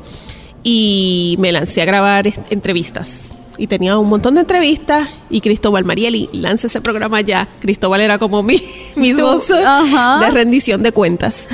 y 0.64 1.36
me 1.40 1.52
lancé 1.52 1.82
a 1.82 1.86
grabar 1.86 2.28
entrevistas. 2.50 3.32
Y 3.60 3.66
tenía 3.68 3.98
un 3.98 4.08
montón 4.08 4.36
de 4.36 4.42
entrevistas 4.42 5.10
y 5.32 5.42
Cristóbal 5.42 5.84
Marieli 5.84 6.30
lanza 6.32 6.68
ese 6.68 6.80
programa 6.82 7.22
ya. 7.22 7.48
Cristóbal 7.60 8.02
era 8.02 8.18
como 8.20 8.44
mi, 8.44 8.62
mi 8.96 9.14
Tú, 9.14 9.20
socio 9.20 9.58
ajá. 9.68 10.20
de 10.26 10.32
rendición 10.32 10.84
de 10.84 10.92
cuentas. 10.92 11.50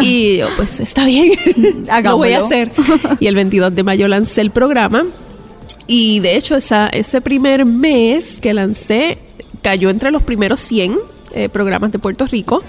y 0.00 0.38
yo, 0.38 0.48
pues 0.56 0.80
está 0.80 1.04
bien, 1.04 1.32
lo 2.04 2.16
voy 2.16 2.32
a 2.32 2.40
hacer. 2.40 2.72
Y 3.20 3.26
el 3.26 3.34
22 3.34 3.74
de 3.74 3.82
mayo 3.82 4.08
lancé 4.08 4.40
el 4.40 4.50
programa. 4.52 5.04
Y 5.86 6.20
de 6.20 6.36
hecho, 6.36 6.56
esa, 6.56 6.88
ese 6.88 7.20
primer 7.20 7.64
mes 7.64 8.40
que 8.40 8.54
lancé 8.54 9.18
cayó 9.62 9.90
entre 9.90 10.10
los 10.10 10.22
primeros 10.22 10.60
100 10.60 10.98
eh, 11.34 11.48
programas 11.48 11.92
de 11.92 11.98
Puerto 11.98 12.26
Rico. 12.26 12.62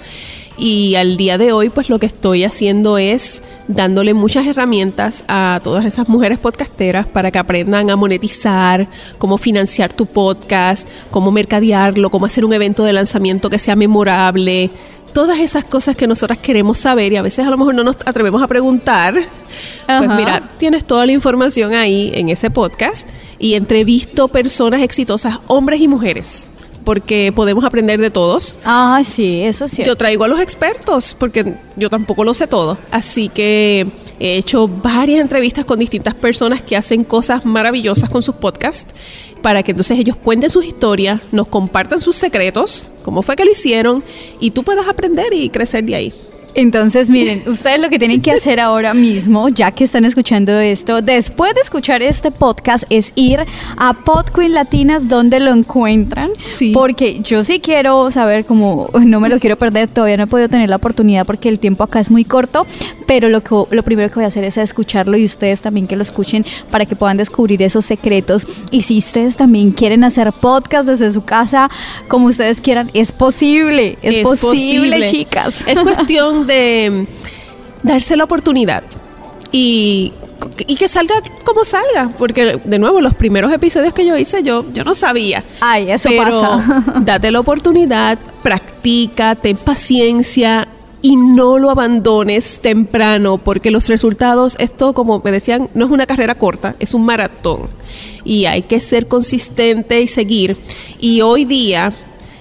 Y 0.58 0.94
al 0.94 1.18
día 1.18 1.36
de 1.36 1.52
hoy, 1.52 1.68
pues 1.68 1.90
lo 1.90 1.98
que 1.98 2.06
estoy 2.06 2.44
haciendo 2.44 2.96
es 2.96 3.42
dándole 3.68 4.14
muchas 4.14 4.46
herramientas 4.46 5.22
a 5.28 5.60
todas 5.62 5.84
esas 5.84 6.08
mujeres 6.08 6.38
podcasteras 6.38 7.06
para 7.06 7.30
que 7.30 7.38
aprendan 7.38 7.90
a 7.90 7.96
monetizar, 7.96 8.88
cómo 9.18 9.36
financiar 9.36 9.92
tu 9.92 10.06
podcast, 10.06 10.88
cómo 11.10 11.30
mercadearlo, 11.30 12.10
cómo 12.10 12.24
hacer 12.24 12.44
un 12.44 12.54
evento 12.54 12.84
de 12.84 12.94
lanzamiento 12.94 13.50
que 13.50 13.58
sea 13.58 13.76
memorable. 13.76 14.70
Todas 15.16 15.38
esas 15.38 15.64
cosas 15.64 15.96
que 15.96 16.06
nosotras 16.06 16.36
queremos 16.36 16.76
saber 16.76 17.10
y 17.10 17.16
a 17.16 17.22
veces 17.22 17.46
a 17.46 17.48
lo 17.48 17.56
mejor 17.56 17.74
no 17.74 17.82
nos 17.82 17.96
atrevemos 18.04 18.42
a 18.42 18.46
preguntar. 18.46 19.14
Pues 19.14 19.24
Ajá. 19.86 20.14
mira, 20.14 20.42
tienes 20.58 20.84
toda 20.84 21.06
la 21.06 21.12
información 21.12 21.72
ahí 21.72 22.10
en 22.12 22.28
ese 22.28 22.50
podcast 22.50 23.08
y 23.38 23.54
entrevisto 23.54 24.28
personas 24.28 24.82
exitosas, 24.82 25.38
hombres 25.46 25.80
y 25.80 25.88
mujeres, 25.88 26.52
porque 26.84 27.32
podemos 27.34 27.64
aprender 27.64 27.98
de 27.98 28.10
todos. 28.10 28.58
Ah, 28.62 29.00
sí, 29.06 29.40
eso 29.40 29.68
sí. 29.68 29.84
Yo 29.84 29.96
traigo 29.96 30.24
a 30.24 30.28
los 30.28 30.38
expertos 30.38 31.16
porque 31.18 31.54
yo 31.76 31.88
tampoco 31.88 32.22
lo 32.22 32.34
sé 32.34 32.46
todo. 32.46 32.76
Así 32.90 33.30
que 33.30 33.86
he 34.20 34.36
hecho 34.36 34.68
varias 34.68 35.22
entrevistas 35.22 35.64
con 35.64 35.78
distintas 35.78 36.12
personas 36.12 36.60
que 36.60 36.76
hacen 36.76 37.04
cosas 37.04 37.46
maravillosas 37.46 38.10
con 38.10 38.22
sus 38.22 38.34
podcasts 38.34 38.92
para 39.46 39.62
que 39.62 39.70
entonces 39.70 39.96
ellos 39.96 40.16
cuenten 40.16 40.50
sus 40.50 40.64
historias, 40.66 41.20
nos 41.30 41.46
compartan 41.46 42.00
sus 42.00 42.16
secretos, 42.16 42.88
cómo 43.04 43.22
fue 43.22 43.36
que 43.36 43.44
lo 43.44 43.52
hicieron 43.52 44.02
y 44.40 44.50
tú 44.50 44.64
puedas 44.64 44.88
aprender 44.88 45.32
y 45.32 45.50
crecer 45.50 45.84
de 45.84 45.94
ahí. 45.94 46.12
Entonces, 46.56 47.10
miren, 47.10 47.42
ustedes 47.46 47.78
lo 47.78 47.90
que 47.90 47.98
tienen 47.98 48.22
que 48.22 48.32
hacer 48.32 48.58
ahora 48.58 48.94
mismo, 48.94 49.50
ya 49.50 49.72
que 49.72 49.84
están 49.84 50.06
escuchando 50.06 50.58
esto, 50.58 51.02
después 51.02 51.54
de 51.54 51.60
escuchar 51.60 52.00
este 52.00 52.30
podcast, 52.30 52.84
es 52.88 53.12
ir 53.14 53.44
a 53.76 53.92
Pod 53.92 54.30
Queen 54.30 54.54
Latinas, 54.54 55.06
donde 55.06 55.38
lo 55.38 55.52
encuentran. 55.52 56.30
Sí. 56.54 56.72
Porque 56.72 57.20
yo 57.20 57.44
sí 57.44 57.60
quiero 57.60 58.10
saber 58.10 58.46
cómo, 58.46 58.88
no 59.04 59.20
me 59.20 59.28
lo 59.28 59.38
quiero 59.38 59.56
perder, 59.56 59.88
todavía 59.88 60.16
no 60.16 60.22
he 60.22 60.26
podido 60.26 60.48
tener 60.48 60.70
la 60.70 60.76
oportunidad 60.76 61.26
porque 61.26 61.50
el 61.50 61.58
tiempo 61.58 61.84
acá 61.84 62.00
es 62.00 62.10
muy 62.10 62.24
corto, 62.24 62.66
pero 63.06 63.28
lo, 63.28 63.42
que, 63.42 63.54
lo 63.70 63.82
primero 63.82 64.08
que 64.08 64.16
voy 64.16 64.24
a 64.24 64.28
hacer 64.28 64.44
es 64.44 64.56
escucharlo 64.56 65.16
y 65.16 65.24
ustedes 65.24 65.60
también 65.60 65.86
que 65.86 65.96
lo 65.96 66.02
escuchen 66.02 66.44
para 66.70 66.86
que 66.86 66.96
puedan 66.96 67.16
descubrir 67.16 67.62
esos 67.62 67.84
secretos. 67.84 68.46
Y 68.70 68.82
si 68.82 68.98
ustedes 68.98 69.36
también 69.36 69.70
quieren 69.70 70.04
hacer 70.04 70.32
podcast 70.32 70.88
desde 70.88 71.12
su 71.12 71.24
casa, 71.24 71.70
como 72.08 72.26
ustedes 72.26 72.60
quieran, 72.60 72.90
es 72.94 73.12
posible, 73.12 73.96
es, 74.02 74.18
posible, 74.18 75.08
chicas. 75.08 75.62
Es 75.66 75.78
cuestión 75.82 76.46
de 76.46 77.06
darse 77.82 78.16
la 78.16 78.24
oportunidad 78.24 78.82
y, 79.52 80.12
y 80.66 80.74
que 80.76 80.88
salga 80.88 81.14
como 81.44 81.64
salga, 81.64 82.08
porque 82.18 82.60
de 82.64 82.78
nuevo 82.78 83.00
los 83.00 83.14
primeros 83.14 83.52
episodios 83.52 83.94
que 83.94 84.04
yo 84.04 84.16
hice 84.16 84.42
yo, 84.42 84.64
yo 84.72 84.82
no 84.82 84.94
sabía. 84.96 85.44
Ay, 85.60 85.90
eso 85.90 86.08
Pero 86.08 86.40
pasa. 86.40 86.84
date 87.04 87.30
la 87.30 87.40
oportunidad, 87.40 88.18
practica, 88.42 89.36
ten 89.36 89.56
paciencia 89.56 90.68
y 91.02 91.16
no 91.16 91.58
lo 91.58 91.70
abandones 91.70 92.60
temprano, 92.60 93.38
porque 93.38 93.70
los 93.70 93.88
resultados, 93.88 94.56
esto 94.58 94.92
como 94.92 95.20
me 95.24 95.30
decían, 95.30 95.68
no 95.74 95.84
es 95.86 95.90
una 95.90 96.06
carrera 96.06 96.34
corta, 96.34 96.76
es 96.78 96.94
un 96.94 97.04
maratón. 97.04 97.68
Y 98.24 98.46
hay 98.46 98.62
que 98.62 98.80
ser 98.80 99.06
consistente 99.06 100.00
y 100.00 100.08
seguir. 100.08 100.56
Y 100.98 101.20
hoy 101.20 101.44
día 101.44 101.92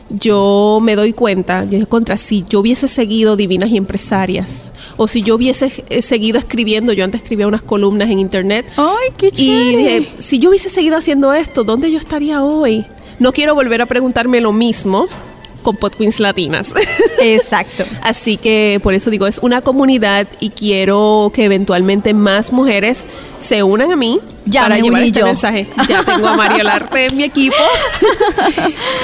yo 0.09 0.79
me 0.81 0.95
doy 0.95 1.13
cuenta, 1.13 1.63
yo 1.63 1.71
dije, 1.71 1.85
contra, 1.87 2.17
si 2.17 2.43
yo 2.47 2.59
hubiese 2.59 2.87
seguido 2.87 3.35
Divinas 3.35 3.69
y 3.71 3.77
Empresarias, 3.77 4.71
o 4.97 5.07
si 5.07 5.21
yo 5.23 5.35
hubiese 5.35 5.71
eh, 5.89 6.01
seguido 6.01 6.37
escribiendo, 6.37 6.93
yo 6.93 7.03
antes 7.03 7.21
escribía 7.21 7.47
unas 7.47 7.63
columnas 7.63 8.09
en 8.09 8.19
internet, 8.19 8.65
Ay, 8.77 9.09
qué 9.17 9.27
y 9.27 9.31
chévere. 9.31 9.77
dije, 9.77 10.11
si 10.19 10.39
yo 10.39 10.49
hubiese 10.49 10.69
seguido 10.69 10.97
haciendo 10.97 11.33
esto, 11.33 11.63
¿dónde 11.63 11.91
yo 11.91 11.97
estaría 11.97 12.43
hoy? 12.43 12.85
No 13.19 13.31
quiero 13.31 13.55
volver 13.55 13.81
a 13.81 13.85
preguntarme 13.85 14.41
lo 14.41 14.51
mismo 14.51 15.07
con 15.65 15.75
Pod 15.75 15.93
Queens 15.95 16.19
Latinas. 16.19 16.69
Exacto. 17.19 17.83
Así 18.01 18.37
que 18.37 18.79
por 18.81 18.93
eso 18.93 19.09
digo, 19.09 19.25
es 19.27 19.39
una 19.39 19.61
comunidad 19.61 20.27
y 20.39 20.51
quiero 20.51 21.31
que 21.33 21.43
eventualmente 21.43 22.13
más 22.13 22.53
mujeres 22.53 23.03
se 23.39 23.63
unan 23.63 23.91
a 23.91 23.95
mí 23.95 24.21
Ya 24.45 24.63
para 24.63 24.75
me 24.75 24.81
llevar 24.81 24.99
uní 25.01 25.07
este 25.07 25.19
yo. 25.19 25.25
mensaje. 25.25 25.67
Ya 25.87 26.03
tengo 26.03 26.27
a 26.27 26.35
María 26.35 26.63
Larte 26.63 27.05
en 27.07 27.17
mi 27.17 27.23
equipo. 27.23 27.55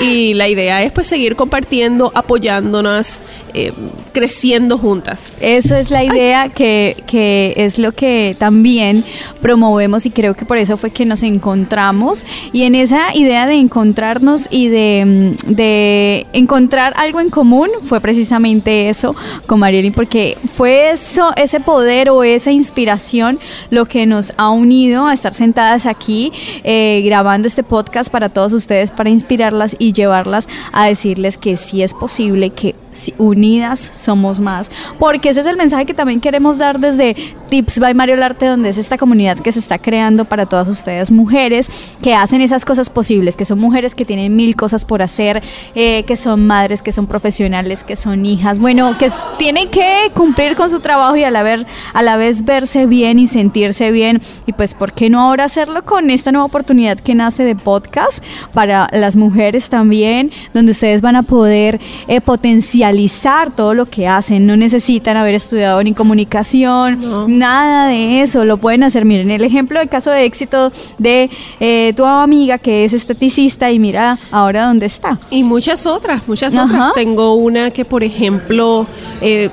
y 0.01 0.33
la 0.35 0.47
idea 0.47 0.81
es 0.83 0.91
pues 0.91 1.07
seguir 1.07 1.35
compartiendo, 1.35 2.11
apoyándonos, 2.13 3.21
eh, 3.53 3.73
creciendo 4.13 4.77
juntas. 4.77 5.37
Eso 5.41 5.75
es 5.75 5.89
la 5.89 6.03
idea 6.03 6.49
que, 6.49 7.03
que 7.07 7.53
es 7.57 7.79
lo 7.79 7.91
que 7.91 8.35
también 8.37 9.03
promovemos 9.41 10.05
y 10.05 10.11
creo 10.11 10.35
que 10.35 10.45
por 10.45 10.57
eso 10.57 10.77
fue 10.77 10.91
que 10.91 11.05
nos 11.05 11.23
encontramos. 11.23 12.25
Y 12.53 12.63
en 12.63 12.75
esa 12.75 13.15
idea 13.15 13.47
de 13.47 13.55
encontrarnos 13.55 14.47
y 14.51 14.67
de, 14.67 15.35
mm, 15.45 15.53
de 15.53 16.27
encontrar 16.33 16.93
algo 16.97 17.19
en 17.19 17.29
común 17.29 17.69
fue 17.83 17.99
precisamente 17.99 18.89
eso 18.89 19.15
con 19.47 19.59
Marieli, 19.59 19.91
porque 19.91 20.37
fue 20.53 20.91
eso, 20.91 21.33
ese 21.35 21.59
poder 21.59 22.09
o 22.09 22.23
esa 22.23 22.51
inspiración 22.51 23.39
lo 23.69 23.85
que 23.85 24.05
nos 24.05 24.33
ha 24.37 24.49
unido 24.49 25.07
a 25.07 25.13
estar 25.13 25.30
sentadas 25.31 25.85
aquí 25.85 26.31
eh, 26.63 27.01
grabando 27.05 27.47
este 27.47 27.63
podcast 27.63 28.11
para 28.11 28.29
todos 28.29 28.53
ustedes, 28.53 28.91
para 28.91 29.09
inspirarlas 29.09 29.75
y 29.79 29.93
llevarlas 29.93 30.47
a 30.71 30.87
decirles 30.87 31.37
que 31.37 31.57
sí 31.57 31.81
es 31.81 31.93
posible, 31.93 32.51
que 32.51 32.75
unidas 33.17 33.79
somos 33.93 34.39
más, 34.39 34.69
porque 34.99 35.29
ese 35.29 35.41
es 35.41 35.45
el 35.45 35.57
mensaje 35.57 35.85
que 35.85 35.93
también 35.93 36.19
queremos 36.19 36.57
dar 36.57 36.79
desde 36.79 37.15
Tips 37.49 37.79
by 37.79 37.93
Mario 37.93 38.15
Larte, 38.17 38.45
donde 38.45 38.69
es 38.69 38.77
esta 38.77 38.97
comunidad 38.97 39.39
que 39.39 39.51
se 39.51 39.59
está 39.59 39.79
creando 39.79 40.25
para 40.25 40.45
todas 40.45 40.67
ustedes, 40.67 41.11
mujeres 41.11 41.69
que 42.01 42.13
hacen 42.13 42.41
esas 42.41 42.65
cosas 42.65 42.89
posibles, 42.89 43.37
que 43.37 43.45
son 43.45 43.59
mujeres 43.59 43.95
que 43.95 44.05
tienen 44.05 44.35
mil 44.35 44.55
cosas 44.55 44.85
por 44.85 45.01
hacer, 45.01 45.41
eh, 45.75 46.03
que 46.03 46.15
son 46.15 46.47
madres, 46.47 46.81
que 46.81 46.91
son 46.91 47.07
profesionales, 47.07 47.83
que 47.83 47.95
son 47.95 48.25
hijas, 48.25 48.59
bueno, 48.59 48.97
que 48.97 49.09
tienen 49.37 49.69
que 49.69 50.11
cumplir 50.15 50.55
con 50.55 50.69
su 50.69 50.79
trabajo 50.79 51.15
y 51.15 51.23
a 51.23 51.31
la, 51.31 51.43
vez, 51.43 51.65
a 51.93 52.01
la 52.01 52.17
vez 52.17 52.43
verse 52.43 52.85
bien 52.85 53.19
y 53.19 53.27
sentirse 53.27 53.91
bien. 53.91 54.21
Y 54.45 54.53
pues, 54.53 54.73
¿por 54.73 54.93
qué 54.93 55.09
no 55.09 55.20
ahora 55.21 55.45
hacerlo 55.45 55.83
con 55.85 56.09
esta 56.09 56.31
nueva 56.31 56.45
oportunidad 56.45 56.99
que 56.99 57.15
nace 57.15 57.43
de 57.43 57.55
podcast 57.55 58.23
para 58.53 58.89
las 58.91 59.15
mujeres 59.15 59.69
también, 59.69 60.31
donde 60.53 60.71
ustedes 60.71 61.01
van 61.01 61.15
a 61.15 61.23
poder 61.23 61.79
eh, 62.07 62.21
potencializar 62.21 63.51
todo 63.55 63.73
lo 63.73 63.85
que 63.85 64.07
hacen? 64.07 64.45
No 64.45 64.57
necesitan 64.57 65.17
haber 65.17 65.35
estudiado 65.35 65.81
ni 65.83 65.93
comunicación, 65.93 66.99
nada 67.39 67.87
de 67.87 68.21
eso, 68.21 68.45
lo 68.45 68.57
pueden 68.57 68.83
hacer. 68.83 69.05
Miren, 69.05 69.31
el 69.31 69.43
ejemplo 69.43 69.79
del 69.79 69.89
caso 69.89 70.11
de 70.11 70.25
éxito 70.25 70.71
de 70.97 71.29
eh, 71.59 71.93
tu 71.95 72.05
amiga 72.05 72.57
que 72.57 72.85
es 72.85 72.93
esteticista 72.93 73.71
y 73.71 73.79
mira 73.79 74.17
ahora 74.31 74.65
dónde 74.65 74.85
está. 74.85 75.19
Y 75.29 75.43
muchas 75.43 75.85
otras, 75.85 76.27
muchas 76.27 76.55
otras. 76.57 76.93
Tengo 76.93 77.35
una 77.35 77.71
que, 77.71 77.85
por 77.85 78.03
ejemplo, 78.03 78.85
eh, 79.21 79.49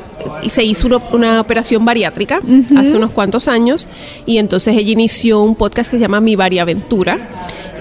se 0.49 0.65
hizo 0.65 0.89
una, 1.13 1.41
operación 1.41 1.85
bariátrica 1.85 2.41
hace 2.77 2.97
unos 2.97 3.11
cuantos 3.13 3.49
años 3.49 3.89
y 4.27 4.39
entonces 4.39 4.77
ella 4.77 4.93
inició 4.93 5.43
un 5.43 5.55
podcast 5.55 5.91
que 5.91 5.97
se 5.97 6.01
llama 6.01 6.21
Mi 6.21 6.37
Variaventura 6.37 7.19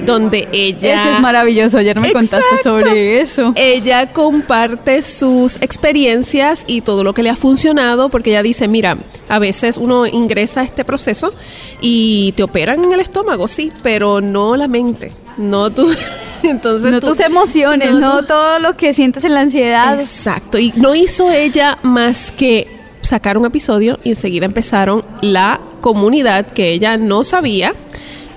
donde 0.06 0.47
ella... 0.52 0.95
Eso 0.95 1.10
es 1.10 1.21
maravilloso, 1.21 1.78
ayer 1.78 2.00
me 2.00 2.12
contaste 2.12 2.58
sobre 2.63 3.19
eso. 3.19 3.54
Ella 3.56 4.12
comparte 4.13 5.02
sus 5.02 5.56
experiencias 5.62 6.63
y 6.67 6.82
todo 6.82 7.04
lo 7.04 7.13
que 7.13 7.23
le 7.23 7.30
ha 7.30 7.36
funcionado, 7.36 8.10
porque 8.10 8.32
ella 8.32 8.43
dice, 8.43 8.67
mira, 8.67 8.97
a 9.30 9.39
veces 9.39 9.78
uno 9.78 10.06
ingresa 10.06 10.62
a 10.62 10.63
este 10.63 10.86
proceso 10.86 11.34
y 11.82 12.34
te 12.34 12.43
operan 12.43 12.84
en 12.84 12.93
el 12.93 13.00
estómago, 13.00 13.47
sí, 13.47 13.71
pero 13.84 14.21
no 14.21 14.56
la 14.56 14.67
mente, 14.67 15.12
no 15.38 15.69
tú... 15.71 15.89
Entonces 16.43 16.91
no 16.91 17.00
tus 17.00 17.19
emociones, 17.19 17.93
no, 17.93 18.23
todo 18.23 18.60
lo 18.60 18.76
que 18.78 18.93
sientes 18.93 19.23
en 19.23 19.34
la 19.34 19.41
ansiedad. 19.41 20.00
Exacto, 20.00 20.58
y 20.58 20.73
no 20.76 20.95
hizo 20.95 21.32
ella 21.32 21.78
más 21.84 22.32
que 22.32 22.67
sacar 23.02 23.38
un 23.38 23.45
episodio 23.45 24.00
y 24.04 24.10
enseguida 24.10 24.45
empezaron 24.45 25.04
la 25.21 25.62
comunidad 25.82 26.47
que 26.47 26.71
ella 26.71 26.97
no 26.97 27.23
sabía. 27.23 27.73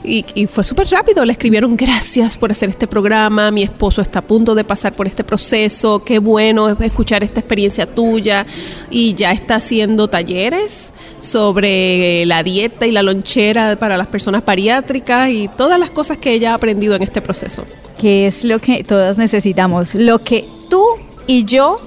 Y, 0.02 0.46
fue 0.46 0.64
súper 0.64 0.88
rápido, 0.88 1.24
le 1.26 1.32
escribieron 1.32 1.76
gracias 1.76 2.38
por 2.38 2.50
hacer 2.50 2.70
este 2.70 2.86
programa, 2.86 3.50
mi 3.50 3.62
esposo 3.62 4.00
está 4.00 4.20
a 4.20 4.22
punto 4.22 4.54
de 4.54 4.64
pasar 4.64 4.94
por 4.94 5.06
este 5.06 5.24
proceso, 5.24 6.02
qué 6.02 6.18
bueno 6.18 6.70
escuchar 6.70 7.22
esta 7.22 7.40
experiencia 7.40 7.86
tuya 7.86 8.46
y 8.90 9.12
ya 9.12 9.32
está 9.32 9.56
haciendo 9.56 10.08
talleres 10.08 10.94
sobre 11.18 12.24
la 12.24 12.42
dieta 12.42 12.86
y 12.86 12.92
la 12.92 13.02
lonchera 13.02 13.78
para 13.78 13.98
las 13.98 14.06
personas 14.06 14.42
bariátricas 14.42 15.28
y 15.28 15.48
todas 15.48 15.78
las 15.78 15.90
cosas 15.90 16.16
que 16.16 16.32
ella 16.32 16.52
ha 16.52 16.54
aprendido 16.54 16.94
en 16.94 17.02
este 17.02 17.20
proceso. 17.20 17.64
Que 17.98 18.26
es 18.26 18.42
lo 18.44 18.58
que 18.58 18.82
todas 18.84 19.18
necesitamos. 19.18 19.94
Lo 19.94 20.20
que 20.20 20.46
tú 20.70 20.82
y 21.26 21.44
yo 21.44 21.78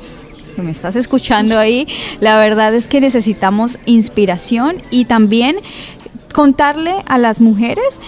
que 0.56 0.62
me 0.62 0.70
estás 0.70 0.96
escuchando 0.96 1.58
ahí, 1.58 1.88
la 2.20 2.38
verdad 2.38 2.76
es 2.76 2.88
que 2.88 3.02
necesitamos 3.02 3.80
inspiración 3.88 4.84
y 4.92 5.06
también 5.06 5.58
contarle 6.34 6.96
a 7.06 7.18
las 7.18 7.40
mujeres 7.40 8.00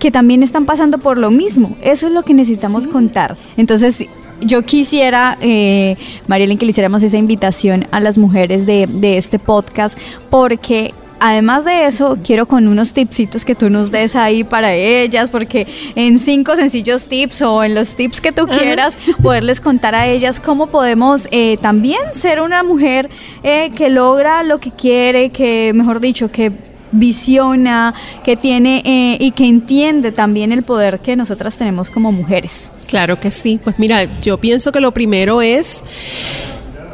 que 0.00 0.10
también 0.10 0.42
están 0.42 0.66
pasando 0.66 0.98
por 0.98 1.16
lo 1.16 1.30
mismo. 1.30 1.76
Eso 1.80 2.06
es 2.08 2.12
lo 2.12 2.22
que 2.22 2.34
necesitamos 2.34 2.88
contar. 2.88 3.36
Entonces, 3.56 4.04
yo 4.40 4.62
quisiera, 4.62 5.38
eh, 5.40 5.96
Marielyn, 6.26 6.58
que 6.58 6.66
le 6.66 6.70
hiciéramos 6.70 7.02
esa 7.02 7.16
invitación 7.16 7.86
a 7.92 8.00
las 8.00 8.18
mujeres 8.18 8.66
de, 8.66 8.86
de 8.86 9.16
este 9.16 9.38
podcast, 9.38 9.98
porque 10.30 10.92
además 11.20 11.64
de 11.64 11.86
eso, 11.86 12.18
quiero 12.22 12.46
con 12.46 12.68
unos 12.68 12.92
tipsitos 12.92 13.44
que 13.44 13.54
tú 13.54 13.70
nos 13.70 13.90
des 13.90 14.14
ahí 14.14 14.44
para 14.44 14.74
ellas, 14.74 15.30
porque 15.30 15.66
en 15.94 16.18
cinco 16.18 16.54
sencillos 16.56 17.06
tips 17.06 17.40
o 17.42 17.64
en 17.64 17.74
los 17.74 17.96
tips 17.96 18.20
que 18.20 18.32
tú 18.32 18.46
quieras, 18.46 18.98
poderles 19.22 19.60
contar 19.60 19.94
a 19.94 20.06
ellas 20.06 20.38
cómo 20.38 20.66
podemos 20.66 21.28
eh, 21.30 21.56
también 21.62 22.00
ser 22.12 22.42
una 22.42 22.62
mujer 22.62 23.08
eh, 23.42 23.70
que 23.74 23.88
logra 23.88 24.42
lo 24.42 24.58
que 24.58 24.70
quiere, 24.70 25.30
que, 25.30 25.72
mejor 25.74 26.00
dicho, 26.00 26.30
que 26.30 26.52
visiona, 26.94 27.94
que 28.22 28.36
tiene 28.36 28.82
eh, 28.84 29.18
y 29.20 29.32
que 29.32 29.46
entiende 29.46 30.12
también 30.12 30.52
el 30.52 30.62
poder 30.62 31.00
que 31.00 31.16
nosotras 31.16 31.56
tenemos 31.56 31.90
como 31.90 32.12
mujeres. 32.12 32.72
Claro 32.86 33.18
que 33.20 33.30
sí. 33.30 33.60
Pues 33.62 33.78
mira, 33.78 34.04
yo 34.22 34.38
pienso 34.38 34.72
que 34.72 34.80
lo 34.80 34.92
primero 34.92 35.42
es 35.42 35.82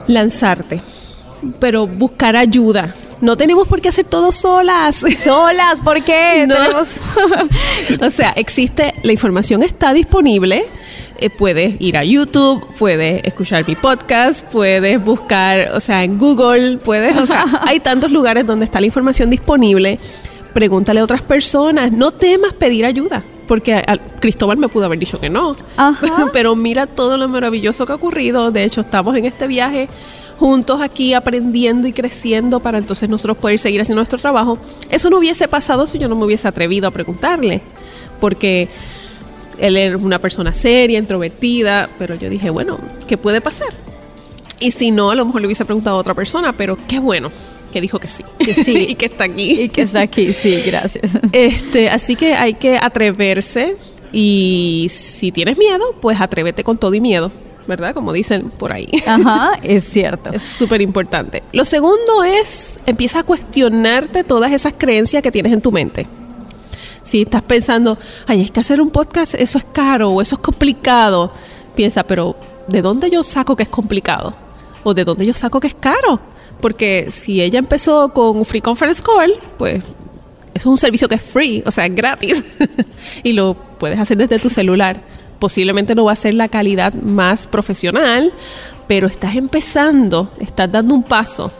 lanzarte, 0.07 0.81
pero 1.61 1.87
buscar 1.87 2.37
ayuda 2.37 2.95
no 3.21 3.37
tenemos 3.37 3.69
por 3.69 3.81
qué 3.81 3.91
hacer 3.91 4.07
todo 4.07 4.33
solas. 4.33 5.03
Solas, 5.23 5.81
¿por 5.81 6.03
qué? 6.03 6.49
o 8.01 8.11
sea, 8.11 8.31
existe, 8.31 8.95
la 9.03 9.13
información 9.13 9.63
está 9.63 9.93
disponible. 9.93 10.65
Eh, 11.21 11.31
puedes 11.31 11.81
ir 11.81 11.97
a 11.97 12.05
YouTube, 12.05 12.67
puedes 12.79 13.23
escuchar 13.25 13.67
mi 13.67 13.77
podcast, 13.77 14.45
puedes 14.47 15.03
buscar, 15.05 15.73
o 15.75 15.81
sea, 15.81 16.03
en 16.03 16.19
Google, 16.19 16.79
puedes, 16.79 17.17
o 17.17 17.27
sea, 17.27 17.45
hay 17.67 17.81
tantos 17.81 18.11
lugares 18.11 18.47
donde 18.47 18.65
está 18.65 18.81
la 18.81 18.87
información 18.87 19.29
disponible. 19.29 19.99
Pregúntale 20.55 21.01
a 21.01 21.05
otras 21.05 21.23
personas, 21.23 21.93
no 21.93 22.11
temas 22.11 22.55
pedir 22.55 22.85
ayuda 22.85 23.23
porque 23.47 23.83
Cristóbal 24.21 24.59
me 24.59 24.69
pudo 24.69 24.85
haber 24.85 25.01
dicho 25.01 25.19
que 25.19 25.29
no. 25.29 25.57
Pero 26.33 26.55
mira 26.55 26.87
todo 26.87 27.17
lo 27.17 27.27
maravilloso 27.27 27.85
que 27.85 27.91
ha 27.91 27.97
ocurrido. 27.97 28.53
De 28.53 28.63
hecho, 28.63 28.81
estamos 28.81 29.17
en 29.17 29.25
este 29.25 29.49
viaje 29.49 29.89
juntos 30.39 30.81
aquí 30.81 31.15
aprendiendo 31.15 31.89
y 31.89 31.93
creciendo 31.93 32.61
para 32.61 32.79
entonces 32.79 33.11
nosotros 33.11 33.37
poder 33.37 33.59
seguir 33.59 33.81
haciendo 33.81 33.99
nuestro 33.99 34.21
trabajo. 34.21 34.57
Eso 34.89 35.11
no 35.11 35.19
hubiese 35.19 35.49
pasado 35.49 35.89
si 35.89 35.99
yo 35.99 36.09
no 36.09 36.15
me 36.15 36.25
hubiese 36.25 36.47
atrevido 36.47 36.87
a 36.87 36.93
preguntarle, 36.93 37.61
porque 38.21 38.69
él 39.61 39.77
era 39.77 39.97
una 39.97 40.19
persona 40.19 40.53
seria, 40.55 40.99
introvertida, 40.99 41.89
pero 41.99 42.15
yo 42.15 42.29
dije, 42.29 42.51
bueno, 42.51 42.79
¿qué 43.07 43.17
puede 43.17 43.41
pasar? 43.41 43.69
Y 44.59 44.73
si 44.73 44.91
no, 44.91 45.11
a 45.11 45.15
lo 45.15 45.25
mejor 45.25 45.41
le 45.41 45.47
hubiese 45.47 45.65
preguntado 45.65 45.97
a 45.97 46.01
otra 46.01 46.15
persona, 46.15 46.53
pero 46.53 46.77
qué 46.89 46.99
bueno 46.99 47.31
que 47.73 47.81
dijo 47.81 47.99
que 47.99 48.09
sí. 48.09 48.25
Que 48.39 48.55
sí. 48.55 48.87
y 48.91 48.95
que 48.95 49.07
está 49.07 49.25
aquí. 49.25 49.63
Y 49.63 49.69
que 49.69 49.83
está 49.83 50.01
aquí, 50.01 50.33
sí, 50.33 50.63
gracias. 50.67 51.13
Este, 51.33 51.89
así 51.89 52.17
que 52.17 52.35
hay 52.35 52.55
que 52.55 52.77
atreverse 52.77 53.77
y 54.13 54.89
si 54.91 55.33
tienes 55.33 55.57
miedo, 55.59 55.95
pues 56.01 56.21
atrévete 56.21 56.65
con 56.65 56.79
todo 56.79 56.95
y 56.95 57.01
miedo. 57.01 57.31
¿verdad? 57.67 57.95
Como 57.95 58.13
dicen 58.13 58.51
por 58.51 58.73
ahí. 58.73 58.89
Ajá, 59.07 59.53
es 59.63 59.85
cierto. 59.85 60.31
es 60.33 60.45
súper 60.45 60.81
importante. 60.81 61.45
Lo 61.53 61.65
segundo 61.65 62.25
es, 62.25 62.81
empieza 62.85 63.21
a 63.21 63.23
cuestionarte 63.23 64.25
todas 64.25 64.51
esas 64.51 64.75
creencias 64.77 65.23
que 65.23 65.31
tienes 65.31 65.53
en 65.53 65.61
tu 65.61 65.71
mente. 65.71 66.07
Si 67.03 67.23
estás 67.23 67.43
pensando, 67.43 67.99
ay, 68.27 68.43
es 68.43 68.51
que 68.51 68.61
hacer 68.61 68.81
un 68.81 68.91
podcast, 68.91 69.35
eso 69.35 69.59
es 69.59 69.65
caro 69.73 70.11
o 70.11 70.23
eso 70.23 70.37
es 70.37 70.41
complicado, 70.41 71.33
piensa, 71.75 72.05
pero 72.05 72.37
¿de 72.69 72.83
dónde 72.83 73.11
yo 73.11 73.25
saco 73.25 73.57
que 73.57 73.65
es 73.65 73.69
complicado? 73.69 74.35
¿O 74.85 74.95
de 74.95 75.05
dónde 75.05 75.27
yo 75.27 75.33
saco 75.33 75.61
que 75.61 75.69
es 75.69 75.75
caro? 75.75 76.21
Porque 76.61 77.09
si 77.11 77.41
ella 77.41 77.59
empezó 77.59 78.11
con 78.11 78.45
Free 78.45 78.61
Conference 78.61 79.03
Call, 79.03 79.39
pues 79.59 79.83
eso 79.83 79.89
es 80.55 80.67
un 80.67 80.79
servicio 80.79 81.09
que 81.09 81.15
es 81.17 81.23
free, 81.23 81.63
o 81.67 81.71
sea, 81.71 81.87
es 81.87 81.95
gratis. 81.95 82.43
y 83.23 83.33
lo 83.33 83.55
puedes 83.79 83.99
hacer 83.99 84.17
desde 84.17 84.39
tu 84.39 84.51
celular 84.51 85.01
posiblemente 85.41 85.97
no 85.97 86.05
va 86.05 86.13
a 86.13 86.17
ser 86.17 86.35
la 86.35 86.49
calidad 86.49 86.95
más 86.95 87.49
profesional, 87.49 88.33
pero 88.87 89.09
estás 89.09 89.35
empezando, 89.35 90.31
estás 90.39 90.71
dando 90.71 90.95
un 90.95 91.03
paso 91.03 91.51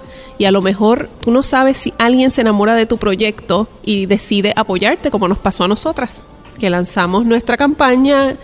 y 0.41 0.47
a 0.47 0.53
lo 0.53 0.63
mejor 0.63 1.11
tú 1.21 1.31
no 1.31 1.43
sabes 1.43 1.77
si 1.77 1.93
alguien 1.99 2.31
se 2.31 2.41
enamora 2.41 2.75
de 2.75 2.87
tu 2.87 2.97
proyecto 2.97 3.69
y 3.85 4.07
decide 4.07 4.55
apoyarte 4.57 5.11
como 5.11 5.29
nos 5.29 5.37
pasó 5.37 5.65
a 5.65 5.69
nosotras, 5.69 6.25
que 6.59 6.71
lanzamos 6.71 7.27
nuestra 7.27 7.59
campaña. 7.59 8.37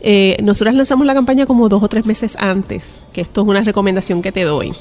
Eh, 0.00 0.36
nosotras 0.44 0.76
lanzamos 0.76 1.08
la 1.08 1.12
campaña 1.12 1.44
como 1.44 1.68
dos 1.68 1.82
o 1.82 1.88
tres 1.88 2.06
meses 2.06 2.36
antes, 2.38 3.02
que 3.12 3.20
esto 3.20 3.40
es 3.40 3.48
una 3.48 3.64
recomendación 3.64 4.22
que 4.22 4.30
te 4.30 4.44
doy. 4.44 4.74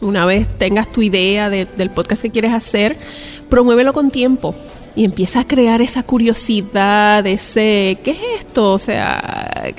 Una 0.00 0.24
vez 0.24 0.46
tengas 0.56 0.88
tu 0.88 1.02
idea 1.02 1.50
del 1.50 1.90
podcast 1.90 2.22
que 2.22 2.30
quieres 2.30 2.52
hacer, 2.52 2.96
promuévelo 3.48 3.92
con 3.92 4.12
tiempo 4.12 4.54
y 4.94 5.04
empieza 5.04 5.40
a 5.40 5.46
crear 5.46 5.80
esa 5.82 6.02
curiosidad, 6.02 7.26
ese, 7.26 7.98
¿qué 8.02 8.12
es 8.12 8.40
esto? 8.40 8.72
O 8.72 8.78
sea... 8.78 9.72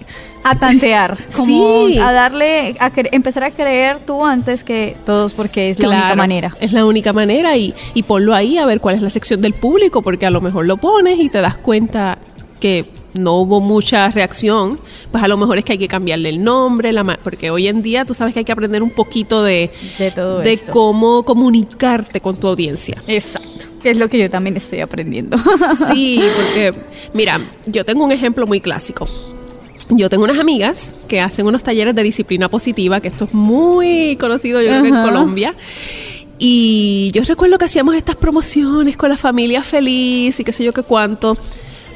A 0.45 0.55
tantear, 0.59 1.17
como 1.35 1.87
a 2.01 2.11
darle, 2.11 2.75
a 2.79 2.91
empezar 3.13 3.45
a 3.45 3.51
creer 3.51 3.99
tú 3.99 4.25
antes 4.25 4.65
que 4.65 4.97
todos, 5.05 5.33
porque 5.33 5.69
es 5.69 5.79
la 5.79 5.89
única 5.89 6.15
manera. 6.17 6.57
Es 6.59 6.73
la 6.73 6.83
única 6.83 7.13
manera 7.13 7.55
y, 7.55 7.73
y 7.93 8.03
ponlo 8.03 8.33
ahí 8.33 8.57
a 8.57 8.65
ver 8.65 8.81
cuál 8.81 8.95
es 8.95 9.01
la 9.01 9.07
reacción 9.07 9.39
del 9.39 9.53
público, 9.53 10.01
porque 10.01 10.25
a 10.25 10.29
lo 10.29 10.41
mejor 10.41 10.65
lo 10.65 10.75
pones 10.75 11.17
y 11.19 11.29
te 11.29 11.39
das 11.39 11.55
cuenta 11.57 12.17
que 12.59 12.85
no 13.13 13.35
hubo 13.35 13.61
mucha 13.61 14.09
reacción, 14.09 14.79
pues 15.11 15.23
a 15.23 15.27
lo 15.27 15.37
mejor 15.37 15.57
es 15.57 15.65
que 15.65 15.73
hay 15.73 15.77
que 15.77 15.87
cambiarle 15.87 16.29
el 16.29 16.43
nombre, 16.43 16.91
la 16.91 17.03
porque 17.23 17.51
hoy 17.51 17.67
en 17.67 17.81
día 17.81 18.05
tú 18.05 18.13
sabes 18.13 18.33
que 18.33 18.39
hay 18.39 18.45
que 18.45 18.51
aprender 18.51 18.81
un 18.81 18.89
poquito 18.89 19.43
de, 19.43 19.71
de, 19.97 20.11
todo 20.11 20.39
de 20.39 20.57
cómo 20.71 21.23
comunicarte 21.23 22.21
con 22.21 22.37
tu 22.37 22.47
audiencia. 22.47 22.95
Exacto. 23.07 23.52
Que 23.83 23.91
es 23.91 23.97
lo 23.97 24.07
que 24.09 24.17
yo 24.17 24.29
también 24.29 24.55
estoy 24.57 24.79
aprendiendo. 24.79 25.37
Sí, 25.93 26.21
porque, 26.35 26.73
mira, 27.13 27.41
yo 27.65 27.83
tengo 27.85 28.03
un 28.05 28.11
ejemplo 28.11 28.47
muy 28.47 28.61
clásico. 28.61 29.05
Yo 29.89 30.09
tengo 30.09 30.23
unas 30.23 30.39
amigas 30.39 30.95
que 31.07 31.19
hacen 31.19 31.45
unos 31.45 31.61
talleres 31.63 31.93
de 31.93 32.01
disciplina 32.03 32.49
positiva, 32.49 33.01
que 33.01 33.09
esto 33.09 33.25
es 33.25 33.33
muy 33.33 34.15
conocido 34.19 34.61
yo 34.61 34.69
creo 34.69 34.81
que 34.81 34.87
en. 34.87 35.03
Colombia. 35.03 35.53
Y 36.39 37.11
yo 37.13 37.23
recuerdo 37.23 37.57
que 37.57 37.65
hacíamos 37.65 37.95
estas 37.95 38.15
promociones 38.15 38.97
con 38.97 39.09
la 39.09 39.17
familia 39.17 39.61
feliz 39.63 40.39
y 40.39 40.43
qué 40.43 40.53
sé 40.53 40.63
yo 40.63 40.73
qué 40.73 40.83
cuánto. 40.83 41.37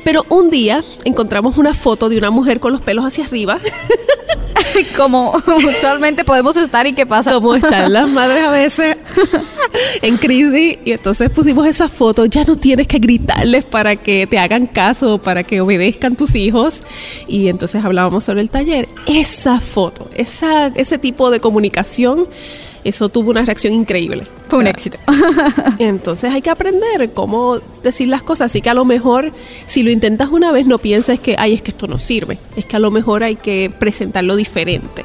Pero 0.04 0.26
un 0.30 0.50
día 0.50 0.82
encontramos 1.06 1.58
una 1.58 1.74
foto 1.74 2.10
de 2.10 2.18
una 2.18 2.30
mujer 2.30 2.60
con 2.60 2.72
los 2.72 2.82
pelos 2.82 3.06
hacia 3.06 3.26
arriba, 3.26 3.60
Como 4.96 5.32
usualmente 5.32 6.24
podemos 6.24 6.56
estar 6.56 6.86
y 6.86 6.94
qué 6.94 7.06
pasa. 7.06 7.34
como 7.34 7.56
están 7.56 7.92
las 7.94 8.08
madres 8.08 8.44
a 8.44 8.52
veces 8.52 8.96
en 10.02 10.18
crisis. 10.18 10.78
Y 10.86 10.92
entonces 10.92 11.30
pusimos 11.30 11.68
esa 11.68 11.90
foto. 11.90 12.26
Ya 12.26 12.44
no 12.44 12.56
tienes 12.56 12.88
que 12.88 13.00
gritarles 13.00 13.66
para 13.66 13.96
que 13.96 14.28
te 14.28 14.38
hagan 14.38 14.68
caso, 14.68 15.18
para 15.18 15.44
que 15.44 15.62
obedezcan 15.62 16.16
tus 16.16 16.36
hijos. 16.36 16.84
Y 17.28 17.48
entonces 17.48 17.84
hablábamos 17.84 18.24
sobre 18.24 18.42
el 18.42 18.50
taller. 18.50 18.88
Esa 19.06 19.60
foto, 19.60 20.10
esa, 20.16 20.68
ese 20.68 20.98
tipo 20.98 21.32
de 21.32 21.40
comunicación, 21.40 22.28
eso 22.84 23.10
tuvo 23.10 23.32
una 23.32 23.44
reacción 23.44 23.74
increíble. 23.74 24.24
Fue 24.48 24.58
O 24.58 24.60
un 24.60 24.66
sea, 24.66 24.72
éxito. 24.72 24.98
Entonces 25.80 26.32
hay 26.32 26.42
que 26.42 26.50
aprender 26.50 27.12
cómo 27.14 27.60
decir 27.84 28.08
las 28.08 28.24
cosas. 28.24 28.52
Así 28.52 28.62
que 28.62 28.70
a 28.70 28.74
lo 28.74 28.86
mejor, 28.86 29.34
si 29.66 29.84
lo 29.84 29.92
intentas 29.92 30.30
una 30.30 30.52
vez, 30.54 30.68
no 30.68 30.78
pienses 30.78 31.20
que, 31.20 31.36
ay, 31.38 31.54
es 31.54 31.62
que 31.62 31.72
esto 31.72 31.88
no 31.88 32.00
sirve. 32.00 32.40
Es 32.56 32.66
que 32.66 32.78
a 32.78 32.80
lo 32.80 32.90
mejor 32.90 33.24
hay 33.24 33.36
que 33.36 33.72
presentarlo 33.78 34.36
diferente. 34.38 35.04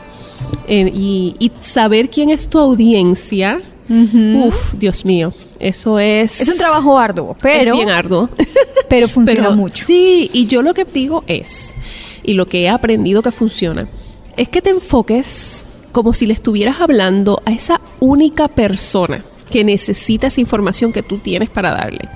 Eh, 0.68 0.92
y, 0.94 1.34
y 1.40 1.50
saber 1.60 2.08
quién 2.08 2.30
es 2.30 2.48
tu 2.48 2.58
audiencia, 2.58 3.60
uf, 3.92 4.74
Dios 4.74 5.04
mío, 5.04 5.32
eso 5.58 5.98
es... 5.98 6.40
Es 6.40 6.48
un 6.48 6.58
trabajo 6.58 6.98
arduo, 6.98 7.32
es 7.32 7.42
pero, 7.42 7.74
bien 7.76 7.90
arduo. 7.90 8.28
pero 8.88 9.08
funciona 9.08 9.42
Pero, 9.42 9.56
mucho. 9.56 9.84
Sí, 9.86 10.30
y 10.32 10.46
yo 10.46 10.62
lo 10.62 10.74
que 10.74 10.84
digo 10.84 11.24
es, 11.26 11.74
y 12.22 12.34
lo 12.34 12.46
que 12.46 12.62
he 12.62 12.68
aprendido 12.68 13.22
que 13.22 13.30
funciona, 13.30 13.88
es 14.36 14.48
que 14.48 14.62
te 14.62 14.70
enfoques 14.70 15.64
como 15.92 16.14
si 16.14 16.26
le 16.26 16.32
estuvieras 16.32 16.80
hablando 16.80 17.42
a 17.44 17.52
esa 17.52 17.80
única 18.00 18.48
persona 18.48 19.24
que 19.50 19.64
necesita 19.64 20.28
esa 20.28 20.40
información 20.40 20.92
que 20.92 21.02
tú 21.02 21.18
tienes 21.18 21.50
para 21.50 21.72
darle. 21.72 22.08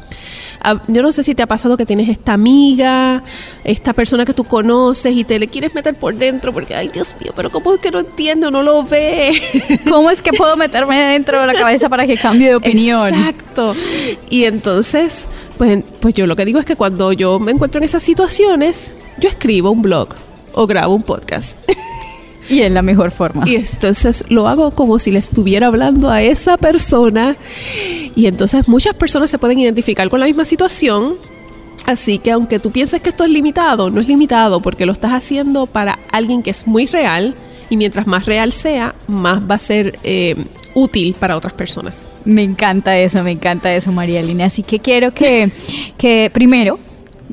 Ah, 0.61 0.81
Yo 0.89 1.03
no 1.03 1.13
sé 1.13 1.23
si 1.23 1.35
te 1.35 1.43
ha 1.43 1.47
pasado 1.47 1.77
que 1.77 1.87
tienes 1.87 2.09
esta 2.09 2.33
amiga, 2.33 3.23
esta 3.65 3.93
persona 3.93 4.25
que 4.25 4.35
tú 4.35 4.45
conoces 4.45 5.15
y 5.15 5.25
te 5.25 5.39
le 5.39 5.49
quieres 5.49 5.75
meter 5.75 5.95
por 5.99 6.17
dentro 6.17 6.53
porque, 6.53 6.75
ay 6.75 6.89
Dios 6.89 7.15
mío, 7.21 7.33
pero 7.35 7.51
¿cómo 7.51 7.75
es 7.75 7.81
que 7.81 7.91
no 7.91 8.01
entiendo, 8.01 8.51
no 8.51 8.63
lo 8.63 8.83
ve? 8.85 9.41
¿Cómo 9.89 10.11
es 10.11 10.23
que 10.23 10.33
puedo 10.33 10.57
meterme 10.57 10.97
dentro 10.99 11.41
de 11.41 11.47
la 11.47 11.55
cabeza 11.55 11.89
para 11.89 12.07
que 12.07 12.17
cambie 12.17 12.49
de 12.49 12.57
opinión? 12.57 13.15
Exacto. 13.15 13.75
Y 14.31 14.45
entonces, 14.45 15.29
pues, 15.59 15.83
pues 16.01 16.15
yo 16.15 16.27
lo 16.27 16.37
que 16.37 16.45
digo 16.45 16.59
es 16.59 16.67
que 16.67 16.77
cuando 16.77 17.13
yo 17.13 17.39
me 17.39 17.53
encuentro 17.53 17.79
en 17.79 17.85
esas 17.85 18.03
situaciones, 18.03 18.93
yo 19.19 19.29
escribo 19.29 19.71
un 19.71 19.83
blog 19.83 20.09
o 20.53 20.67
grabo 20.67 20.95
un 20.95 21.03
podcast. 21.03 21.57
Y 22.49 22.61
es 22.61 22.71
la 22.71 22.83
mejor 22.83 23.11
forma. 23.11 23.49
Y 23.49 23.57
entonces 23.57 24.25
lo 24.29 24.49
hago 24.49 24.71
como 24.73 24.99
si 24.99 25.11
le 25.11 25.19
estuviera 25.19 25.67
hablando 25.67 26.11
a 26.11 26.23
esa 26.23 26.57
persona. 26.57 27.37
Y 28.15 28.27
entonces 28.27 28.69
muchas 28.69 28.95
personas 28.95 29.31
se 29.31 29.39
pueden 29.39 29.59
identificar 29.59 30.09
con 30.09 30.21
la 30.21 30.27
misma 30.27 30.45
situación. 30.45 31.17
Así 31.87 32.19
que 32.19 32.33
aunque 32.33 32.59
tú 32.59 32.73
pienses 32.73 33.01
que 33.01 33.11
esto 33.11 33.25
es 33.25 33.31
limitado, 33.31 33.91
no 33.91 34.01
es 34.01 34.09
limitado 34.09 34.61
porque 34.61 34.87
lo 34.87 34.93
estás 34.93 35.13
haciendo 35.13 35.67
para 35.67 35.99
alguien 36.11 36.43
que 36.43 36.51
es 36.51 36.67
muy 36.67 36.87
real. 36.87 37.35
Y 37.69 37.77
mientras 37.77 38.07
más 38.07 38.27
real 38.27 38.53
sea, 38.53 38.95
más 39.09 39.41
va 39.41 39.57
a 39.57 39.61
ser 39.61 39.99
eh, 40.05 40.37
útil 40.75 41.17
para 41.19 41.37
otras 41.37 41.55
personas. 41.55 42.13
Me 42.25 42.43
encanta 42.43 42.97
eso, 42.97 43.23
me 43.25 43.33
encanta 43.33 43.75
eso, 43.75 43.91
María 43.91 44.21
Elena. 44.21 44.45
Así 44.45 44.63
que 44.63 44.79
quiero 44.79 45.13
que, 45.13 45.49
que 45.99 46.31
primero 46.33 46.79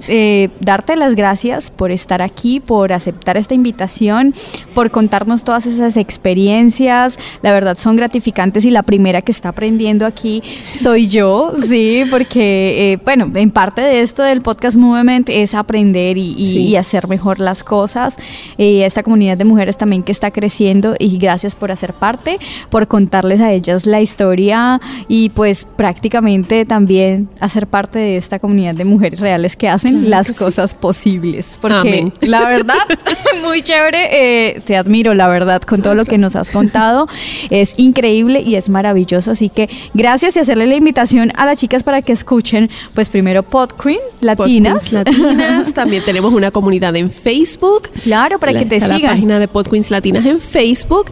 eh, 0.07 0.49
darte 0.59 0.95
las 0.95 1.15
gracias 1.15 1.69
por 1.71 1.91
estar 1.91 2.21
aquí, 2.21 2.59
por 2.59 2.93
aceptar 2.93 3.37
esta 3.37 3.53
invitación, 3.53 4.33
por 4.73 4.91
contarnos 4.91 5.43
todas 5.43 5.65
esas 5.65 5.97
experiencias. 5.97 7.17
La 7.41 7.51
verdad 7.51 7.77
son 7.77 7.95
gratificantes 7.95 8.65
y 8.65 8.71
la 8.71 8.83
primera 8.83 9.21
que 9.21 9.31
está 9.31 9.49
aprendiendo 9.49 10.05
aquí 10.05 10.43
soy 10.73 11.07
yo, 11.07 11.51
sí, 11.55 12.03
porque, 12.09 12.93
eh, 12.93 12.99
bueno, 13.03 13.29
en 13.35 13.51
parte 13.51 13.81
de 13.81 14.01
esto 14.01 14.23
del 14.23 14.41
podcast 14.41 14.77
Movement 14.77 15.29
es 15.29 15.53
aprender 15.53 16.17
y, 16.17 16.35
y- 16.37 16.45
Sí. 16.53 16.59
y 16.67 16.75
hacer 16.75 17.07
mejor 17.07 17.39
las 17.39 17.63
cosas. 17.63 18.17
Y 18.57 18.81
esta 18.81 19.03
comunidad 19.03 19.37
de 19.37 19.45
mujeres 19.45 19.77
también 19.77 20.03
que 20.03 20.11
está 20.11 20.31
creciendo 20.31 20.95
y 20.99 21.17
gracias 21.17 21.55
por 21.55 21.71
hacer 21.71 21.93
parte, 21.93 22.37
por 22.69 22.87
contarles 22.87 23.41
a 23.41 23.51
ellas 23.51 23.85
la 23.85 24.01
historia 24.01 24.79
y 25.07 25.29
pues 25.29 25.65
prácticamente 25.75 26.65
también 26.65 27.29
hacer 27.39 27.67
parte 27.67 27.99
de 27.99 28.17
esta 28.17 28.39
comunidad 28.39 28.75
de 28.75 28.85
mujeres 28.85 29.19
reales 29.19 29.55
que 29.55 29.67
hacen 29.83 30.05
Claro 30.05 30.09
las 30.09 30.27
sí. 30.27 30.33
cosas 30.33 30.75
posibles. 30.75 31.57
Porque 31.61 31.75
Amén. 31.77 32.13
la 32.21 32.47
verdad, 32.47 32.75
muy 33.43 33.61
chévere, 33.61 34.07
eh, 34.11 34.61
te 34.65 34.77
admiro 34.77 35.13
la 35.13 35.27
verdad 35.27 35.61
con 35.61 35.81
todo 35.81 35.95
lo 35.95 36.05
que 36.05 36.17
nos 36.17 36.35
has 36.35 36.49
contado. 36.51 37.07
Es 37.49 37.73
increíble 37.77 38.41
y 38.41 38.55
es 38.55 38.69
maravilloso. 38.69 39.31
Así 39.31 39.49
que 39.49 39.69
gracias 39.93 40.35
y 40.35 40.39
hacerle 40.39 40.67
la 40.67 40.75
invitación 40.75 41.31
a 41.35 41.45
las 41.45 41.57
chicas 41.57 41.83
para 41.83 42.01
que 42.01 42.13
escuchen, 42.13 42.69
pues 42.93 43.09
primero 43.09 43.43
Pod 43.43 43.71
Queen 43.81 43.99
Latinas. 44.21 44.89
Pod 44.89 45.03
Queens 45.03 45.17
Latinas. 45.27 45.73
También 45.73 46.03
tenemos 46.05 46.33
una 46.33 46.51
comunidad 46.51 46.95
en 46.95 47.09
Facebook. 47.09 47.89
Claro, 48.03 48.39
para 48.39 48.53
que 48.53 48.65
te 48.65 48.77
Está 48.77 48.87
La 48.87 48.95
sigan. 48.95 49.11
página 49.11 49.39
de 49.39 49.47
Pod 49.47 49.67
Queens 49.67 49.91
Latinas 49.91 50.25
en 50.25 50.39
Facebook. 50.39 51.05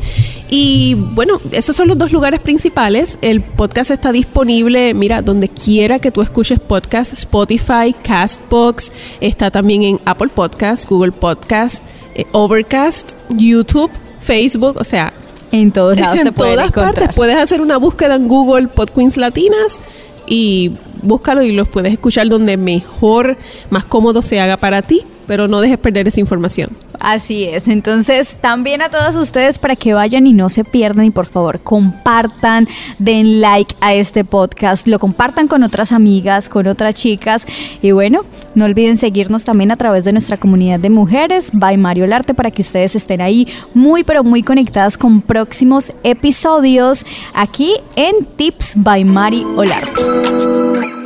Y 0.53 0.95
bueno, 0.95 1.39
esos 1.53 1.77
son 1.77 1.87
los 1.87 1.97
dos 1.97 2.11
lugares 2.11 2.41
principales. 2.41 3.17
El 3.21 3.41
podcast 3.41 3.89
está 3.89 4.11
disponible, 4.11 4.93
mira, 4.93 5.21
donde 5.21 5.47
quiera 5.47 5.99
que 5.99 6.11
tú 6.11 6.21
escuches 6.21 6.59
podcast, 6.59 7.13
Spotify, 7.13 7.95
Castbox, 8.03 8.91
está 9.21 9.49
también 9.49 9.83
en 9.83 9.99
Apple 10.03 10.27
Podcast, 10.27 10.89
Google 10.89 11.13
Podcast, 11.13 11.81
eh, 12.15 12.25
Overcast, 12.33 13.13
YouTube, 13.29 13.89
Facebook, 14.19 14.75
o 14.77 14.83
sea, 14.83 15.13
En 15.53 15.71
todos 15.71 15.97
lados 15.97 16.17
te 16.21 16.27
en 16.27 16.33
pueden 16.33 16.55
todas 16.55 16.67
encontrar. 16.67 16.95
partes. 16.95 17.15
Puedes 17.15 17.37
hacer 17.37 17.61
una 17.61 17.77
búsqueda 17.77 18.15
en 18.15 18.27
Google 18.27 18.67
Pod 18.67 18.89
Queens 18.89 19.15
Latinas 19.15 19.79
y 20.27 20.73
búscalo 21.01 21.43
y 21.43 21.53
los 21.53 21.69
puedes 21.69 21.93
escuchar 21.93 22.27
donde 22.27 22.57
mejor, 22.57 23.37
más 23.69 23.85
cómodo 23.85 24.21
se 24.21 24.41
haga 24.41 24.57
para 24.57 24.81
ti, 24.81 25.01
pero 25.27 25.47
no 25.47 25.62
dejes 25.62 25.77
perder 25.77 26.07
esa 26.07 26.19
información. 26.19 26.69
Así 26.99 27.45
es, 27.45 27.67
entonces 27.67 28.38
también 28.41 28.81
a 28.81 28.89
todas 28.89 29.15
ustedes 29.15 29.57
para 29.57 29.75
que 29.75 29.93
vayan 29.93 30.27
y 30.27 30.34
no 30.34 30.49
se 30.49 30.63
pierdan 30.63 31.05
y 31.05 31.12
por 31.12 31.25
favor 31.25 31.60
compartan, 31.60 32.67
den 32.99 33.41
like 33.41 33.73
a 33.81 33.95
este 33.95 34.23
podcast, 34.23 34.88
lo 34.88 34.99
compartan 34.99 35.47
con 35.47 35.63
otras 35.63 35.91
amigas, 35.91 36.47
con 36.47 36.67
otras 36.67 36.93
chicas 36.93 37.45
y 37.81 37.91
bueno, 37.91 38.21
no 38.53 38.65
olviden 38.65 38.97
seguirnos 38.97 39.43
también 39.45 39.71
a 39.71 39.77
través 39.77 40.05
de 40.05 40.12
nuestra 40.12 40.38
comunidad 40.38 40.79
de 40.79 40.91
mujeres, 40.91 41.49
by 41.53 41.75
Mario 41.77 42.05
Larte, 42.05 42.34
para 42.36 42.51
que 42.51 42.62
ustedes 42.62 42.95
estén 42.95 43.21
ahí 43.21 43.47
muy 43.73 44.03
pero 44.03 44.23
muy 44.23 44.43
conectadas 44.43 44.97
con 44.97 45.21
próximos 45.21 45.91
episodios 46.03 47.05
aquí 47.34 47.73
en 47.95 48.25
Tips 48.36 48.73
by 48.77 49.03
Mari 49.05 49.43
Olarte. 49.55 51.00